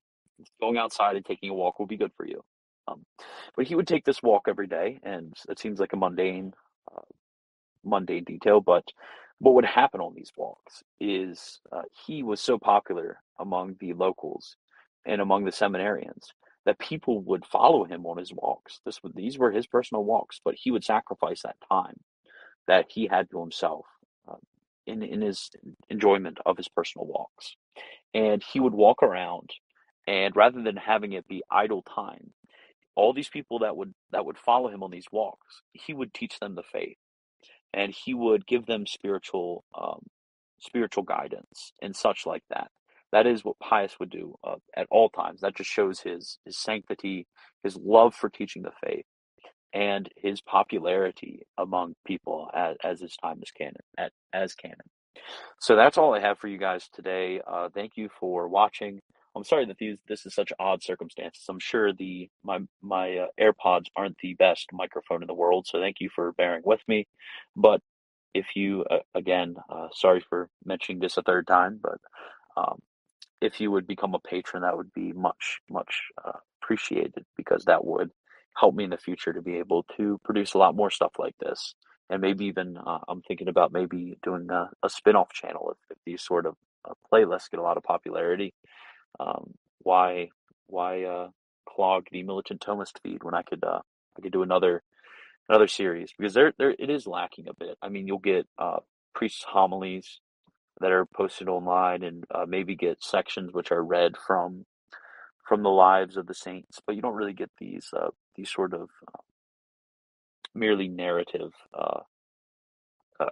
going 0.60 0.78
outside 0.78 1.16
and 1.16 1.24
taking 1.24 1.50
a 1.50 1.54
walk 1.54 1.78
will 1.78 1.86
be 1.86 1.96
good 1.96 2.12
for 2.16 2.26
you. 2.26 2.42
Um, 2.88 3.04
but 3.56 3.66
he 3.66 3.74
would 3.74 3.86
take 3.86 4.04
this 4.04 4.22
walk 4.22 4.42
every 4.48 4.66
day, 4.66 4.98
and 5.02 5.34
it 5.48 5.58
seems 5.58 5.78
like 5.78 5.92
a 5.92 5.96
mundane, 5.96 6.52
uh, 6.94 7.02
mundane 7.84 8.24
detail. 8.24 8.60
But 8.60 8.84
what 9.38 9.54
would 9.54 9.64
happen 9.64 10.00
on 10.00 10.14
these 10.14 10.32
walks 10.36 10.82
is 11.00 11.60
uh, 11.72 11.82
he 12.06 12.22
was 12.22 12.40
so 12.40 12.58
popular 12.58 13.18
among 13.38 13.76
the 13.80 13.94
locals 13.94 14.56
and 15.06 15.20
among 15.20 15.44
the 15.44 15.50
seminarians 15.50 16.26
that 16.66 16.78
people 16.78 17.20
would 17.22 17.46
follow 17.46 17.84
him 17.84 18.06
on 18.06 18.18
his 18.18 18.32
walks. 18.32 18.80
This 18.84 19.00
these 19.14 19.38
were 19.38 19.50
his 19.52 19.66
personal 19.66 20.04
walks, 20.04 20.40
but 20.44 20.54
he 20.56 20.70
would 20.70 20.84
sacrifice 20.84 21.42
that 21.42 21.56
time 21.70 21.96
that 22.68 22.86
he 22.88 23.08
had 23.10 23.30
to 23.30 23.40
himself 23.40 23.86
uh, 24.28 24.36
in 24.86 25.02
in 25.02 25.20
his 25.22 25.50
enjoyment 25.88 26.38
of 26.46 26.56
his 26.56 26.68
personal 26.68 27.06
walks, 27.06 27.56
and 28.14 28.42
he 28.52 28.60
would 28.60 28.74
walk 28.74 29.02
around, 29.02 29.50
and 30.06 30.36
rather 30.36 30.62
than 30.62 30.76
having 30.76 31.12
it 31.12 31.28
be 31.28 31.42
idle 31.50 31.82
time, 31.82 32.32
all 32.94 33.12
these 33.12 33.28
people 33.30 33.60
that 33.60 33.76
would 33.76 33.94
that 34.12 34.26
would 34.26 34.38
follow 34.38 34.68
him 34.68 34.82
on 34.82 34.90
these 34.90 35.06
walks, 35.12 35.62
he 35.72 35.94
would 35.94 36.12
teach 36.14 36.38
them 36.40 36.54
the 36.54 36.62
faith, 36.62 36.98
and 37.72 37.92
he 37.92 38.14
would 38.14 38.46
give 38.46 38.66
them 38.66 38.86
spiritual 38.86 39.64
um, 39.74 40.00
spiritual 40.60 41.04
guidance 41.04 41.72
and 41.82 41.96
such 41.96 42.26
like 42.26 42.44
that. 42.50 42.70
That 43.12 43.26
is 43.26 43.44
what 43.44 43.58
Pius 43.58 43.98
would 43.98 44.10
do 44.10 44.36
uh, 44.44 44.56
at 44.76 44.86
all 44.90 45.08
times. 45.08 45.40
That 45.40 45.56
just 45.56 45.70
shows 45.70 46.00
his 46.00 46.38
his 46.44 46.56
sanctity, 46.58 47.26
his 47.62 47.76
love 47.76 48.14
for 48.14 48.28
teaching 48.28 48.62
the 48.62 48.72
faith, 48.84 49.04
and 49.72 50.08
his 50.16 50.40
popularity 50.40 51.42
among 51.58 51.94
people 52.06 52.50
as, 52.54 52.76
as 52.84 53.00
his 53.00 53.16
time 53.16 53.40
as 53.42 53.50
canon 53.50 53.74
at, 53.98 54.12
as 54.32 54.54
canon. 54.54 54.78
So 55.60 55.76
that's 55.76 55.98
all 55.98 56.14
I 56.14 56.20
have 56.20 56.38
for 56.38 56.48
you 56.48 56.58
guys 56.58 56.88
today. 56.92 57.40
Uh, 57.46 57.68
thank 57.74 57.92
you 57.96 58.08
for 58.18 58.48
watching. 58.48 59.00
I'm 59.36 59.44
sorry 59.44 59.66
that 59.66 59.78
these 59.78 59.98
this 60.08 60.26
is 60.26 60.34
such 60.34 60.52
odd 60.58 60.82
circumstances. 60.82 61.44
I'm 61.48 61.60
sure 61.60 61.92
the 61.92 62.28
my 62.42 62.60
my 62.82 63.16
uh, 63.18 63.26
AirPods 63.40 63.86
aren't 63.96 64.18
the 64.18 64.34
best 64.34 64.68
microphone 64.72 65.22
in 65.22 65.28
the 65.28 65.34
world, 65.34 65.66
so 65.66 65.80
thank 65.80 65.96
you 66.00 66.10
for 66.14 66.32
bearing 66.32 66.62
with 66.64 66.80
me. 66.88 67.06
But 67.54 67.80
if 68.34 68.46
you 68.56 68.84
uh, 68.90 68.98
again, 69.14 69.54
uh, 69.68 69.88
sorry 69.92 70.20
for 70.28 70.48
mentioning 70.64 71.00
this 71.00 71.16
a 71.16 71.22
third 71.22 71.46
time, 71.46 71.80
but 71.80 71.98
um, 72.56 72.80
if 73.40 73.61
you 73.61 73.70
would 73.70 73.87
become 73.87 74.14
a 74.14 74.20
patron, 74.20 74.62
that 74.62 74.76
would 74.76 74.92
be 74.92 75.12
much 75.12 75.61
much 75.68 76.11
uh, 76.24 76.38
appreciated 76.62 77.24
because 77.37 77.64
that 77.64 77.85
would 77.85 78.11
help 78.57 78.74
me 78.74 78.85
in 78.85 78.90
the 78.90 78.98
future 78.98 79.33
to 79.33 79.42
be 79.42 79.57
able 79.57 79.85
to 79.96 80.20
produce 80.24 80.55
a 80.55 80.59
lot 80.59 80.76
more 80.76 80.90
stuff 80.90 81.12
like 81.18 81.35
this. 81.38 81.74
And 82.09 82.20
maybe 82.20 82.46
even 82.46 82.76
uh, 82.76 82.98
I'm 83.09 83.22
thinking 83.22 83.48
about 83.48 83.72
maybe 83.72 84.18
doing 84.22 84.48
a, 84.50 84.68
a 84.83 84.90
spin-off 84.90 85.33
channel 85.33 85.72
if, 85.72 85.96
if 85.96 85.98
these 86.05 86.22
sort 86.22 86.44
of 86.44 86.57
uh, 86.85 86.94
playlists 87.12 87.50
get 87.50 87.61
a 87.61 87.62
lot 87.62 87.76
of 87.76 87.85
popularity. 87.85 88.53
Um, 89.18 89.55
why 89.79 90.29
why 90.66 91.05
uh, 91.05 91.29
clog 91.68 92.07
the 92.11 92.22
militant 92.22 92.61
Thomist 92.61 93.00
feed 93.03 93.22
when 93.22 93.35
I 93.35 93.42
could 93.42 93.64
uh, 93.64 93.81
I 94.18 94.22
could 94.22 94.33
do 94.33 94.42
another 94.42 94.83
another 95.48 95.68
series 95.68 96.12
because 96.16 96.35
there 96.35 96.53
there 96.59 96.74
it 96.79 96.90
is 96.90 97.07
lacking 97.07 97.48
a 97.48 97.55
bit. 97.55 97.79
I 97.81 97.88
mean, 97.88 98.07
you'll 98.07 98.18
get 98.18 98.46
uh, 98.59 98.79
priests 99.14 99.44
homilies 99.48 100.20
that 100.80 100.92
are 100.92 101.06
posted 101.06 101.48
online 101.48 102.02
and 102.02 102.24
uh, 102.34 102.44
maybe 102.46 102.74
get 102.74 103.02
sections 103.02 103.52
which 103.52 103.72
are 103.72 103.82
read 103.82 104.16
from 104.16 104.66
from 105.46 105.62
the 105.62 105.68
lives 105.68 106.16
of 106.16 106.26
the 106.26 106.34
saints, 106.34 106.80
but 106.86 106.94
you 106.94 107.02
don't 107.02 107.16
really 107.16 107.32
get 107.32 107.50
these 107.58 107.88
uh, 107.96 108.10
these 108.36 108.50
sort 108.50 108.72
of 108.72 108.88
uh, 109.08 109.22
merely 110.54 110.88
narrative 110.88 111.52
uh, 111.74 112.00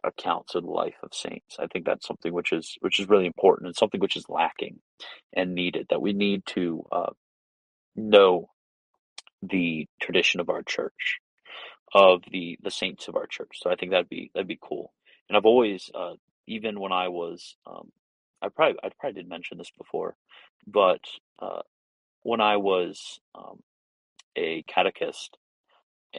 accounts 0.04 0.54
of 0.54 0.64
the 0.64 0.70
life 0.70 0.96
of 1.02 1.14
saints. 1.14 1.56
I 1.58 1.66
think 1.66 1.84
that's 1.86 2.06
something 2.06 2.32
which 2.32 2.52
is 2.52 2.76
which 2.80 2.98
is 2.98 3.08
really 3.08 3.26
important 3.26 3.66
and 3.66 3.76
something 3.76 4.00
which 4.00 4.16
is 4.16 4.28
lacking 4.28 4.80
and 5.32 5.54
needed. 5.54 5.86
That 5.90 6.02
we 6.02 6.12
need 6.12 6.44
to 6.46 6.84
uh, 6.92 7.12
know 7.96 8.50
the 9.42 9.86
tradition 10.00 10.40
of 10.40 10.48
our 10.48 10.62
church, 10.62 11.18
of 11.94 12.22
the 12.30 12.58
the 12.62 12.70
saints 12.70 13.08
of 13.08 13.16
our 13.16 13.26
church. 13.26 13.56
So 13.62 13.70
I 13.70 13.76
think 13.76 13.92
that'd 13.92 14.08
be 14.08 14.30
that'd 14.34 14.48
be 14.48 14.58
cool. 14.60 14.92
And 15.28 15.36
I've 15.36 15.44
always, 15.44 15.90
uh, 15.94 16.14
even 16.48 16.80
when 16.80 16.92
I 16.92 17.08
was, 17.08 17.56
um, 17.66 17.92
I 18.42 18.48
probably 18.48 18.78
I 18.82 18.90
probably 18.98 19.22
did 19.22 19.28
mention 19.28 19.58
this 19.58 19.70
before, 19.76 20.16
but 20.66 21.00
uh, 21.38 21.62
when 22.22 22.40
I 22.40 22.56
was 22.56 23.20
um, 23.34 23.60
a 24.36 24.62
catechist 24.62 25.36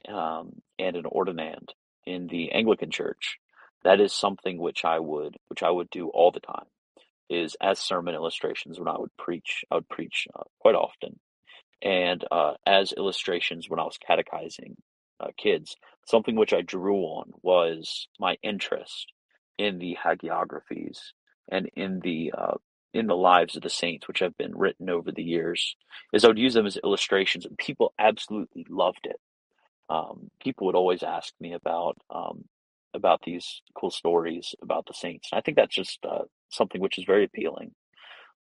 um, 0.08 0.62
and 0.78 0.96
an 0.96 1.06
ordinand 1.06 1.70
in 2.06 2.28
the 2.28 2.52
Anglican 2.52 2.92
Church, 2.92 3.38
that 3.84 4.00
is 4.00 4.14
something 4.14 4.58
which 4.58 4.86
I 4.86 5.00
would 5.00 5.38
which 5.48 5.64
I 5.64 5.70
would 5.70 5.90
do 5.90 6.10
all 6.10 6.32
the 6.32 6.40
time. 6.40 6.66
Is 7.30 7.56
as 7.62 7.80
sermon 7.80 8.16
illustrations 8.16 8.80
when 8.80 8.88
I 8.88 8.98
would 8.98 9.16
preach. 9.18 9.64
I 9.70 9.76
would 9.76 9.90
preach 9.90 10.28
uh, 10.34 10.44
quite 10.60 10.76
often, 10.76 11.20
and 11.82 12.24
uh, 12.32 12.54
as 12.66 12.92
illustrations 12.92 13.70
when 13.70 13.80
I 13.80 13.84
was 13.84 13.98
catechizing 13.98 14.78
uh, 15.20 15.28
kids. 15.38 15.76
Something 16.08 16.36
which 16.36 16.54
I 16.54 16.62
drew 16.62 17.02
on 17.04 17.32
was 17.44 18.08
my 18.20 18.38
interest 18.42 19.14
in 19.60 19.78
the 19.78 19.98
hagiographies 20.04 21.12
and 21.52 21.70
in 21.76 22.00
the 22.00 22.34
uh, 22.36 22.56
in 22.94 23.06
the 23.06 23.16
lives 23.16 23.56
of 23.56 23.62
the 23.62 23.70
saints, 23.70 24.08
which 24.08 24.20
have 24.20 24.36
been 24.38 24.58
written 24.58 24.90
over 24.90 25.12
the 25.12 25.24
years, 25.24 25.76
is 26.12 26.24
I 26.24 26.30
would 26.30 26.40
use 26.40 26.56
them 26.56 26.66
as 26.66 26.78
illustrations, 26.84 27.46
and 27.46 27.58
people 27.58 27.94
absolutely 28.00 28.66
loved 28.68 29.06
it. 29.06 29.20
Um, 29.90 30.32
people 30.42 30.66
would 30.66 30.76
always 30.76 31.04
ask 31.04 31.34
me 31.40 31.54
about 31.54 31.98
um, 32.10 32.46
about 32.94 33.22
these 33.24 33.62
cool 33.78 33.92
stories 33.92 34.56
about 34.64 34.86
the 34.88 34.94
saints. 34.94 35.30
And 35.32 35.38
I 35.38 35.42
think 35.42 35.58
that's 35.58 35.76
just 35.76 36.00
uh, 36.10 36.24
something 36.50 36.82
which 36.82 36.98
is 36.98 37.06
very 37.06 37.26
appealing. 37.26 37.72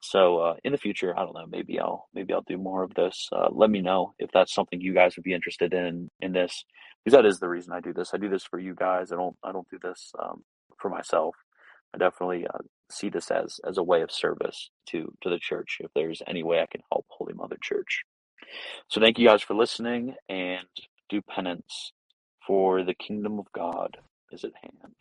So 0.01 0.39
uh, 0.39 0.55
in 0.63 0.73
the 0.73 0.79
future, 0.79 1.19
I 1.19 1.25
don't 1.25 1.35
know, 1.35 1.47
maybe 1.49 1.81
I'll 1.81 2.09
maybe 2.15 2.33
I'll 2.33 2.43
do 2.43 2.57
more 2.57 2.85
of 2.85 2.95
this. 2.95 3.29
Uh, 3.33 3.49
let 3.51 3.69
me 3.69 3.83
know 3.83 4.15
if 4.19 4.31
that's 4.33 4.55
something 4.55 4.81
you 4.81 4.95
guys 4.95 5.17
would 5.17 5.25
be 5.25 5.35
interested 5.35 5.75
in 5.75 6.09
in 6.21 6.33
this, 6.33 6.65
because 7.05 7.17
that 7.17 7.27
is 7.27 7.41
the 7.41 7.49
reason 7.49 7.73
I 7.73 7.81
do 7.81 7.93
this. 7.93 8.15
I 8.15 8.19
do 8.19 8.29
this 8.29 8.45
for 8.45 8.61
you 8.61 8.75
guys. 8.75 9.11
I 9.11 9.17
don't 9.17 9.37
I 9.43 9.51
don't 9.53 9.69
do 9.69 9.79
this 9.83 10.13
um, 10.23 10.45
for 10.81 10.89
myself. 10.91 11.35
I 11.95 11.99
definitely 11.99 12.47
uh, 12.47 12.59
see 12.91 13.09
this 13.09 13.31
as 13.31 13.61
as 13.67 13.79
a 13.79 13.83
way 13.83 14.03
of 14.03 14.13
service 14.13 14.71
to 14.91 15.13
to 15.23 15.31
the 15.31 15.39
church. 15.39 15.79
If 15.81 15.91
there's 15.95 16.23
any 16.27 16.43
way 16.43 16.61
I 16.61 16.67
can 16.67 16.83
help 16.93 17.07
Holy 17.09 17.35
Mother 17.35 17.57
Church, 17.63 18.05
so 18.89 19.01
thank 19.01 19.19
you 19.19 19.27
guys 19.27 19.43
for 19.43 19.55
listening 19.55 20.15
and 20.29 20.67
do 21.09 21.23
penance, 21.23 21.93
for 22.47 22.85
the 22.85 22.95
kingdom 22.95 23.39
of 23.39 23.47
God 23.53 23.97
is 24.31 24.45
at 24.45 24.53
hand. 24.63 24.95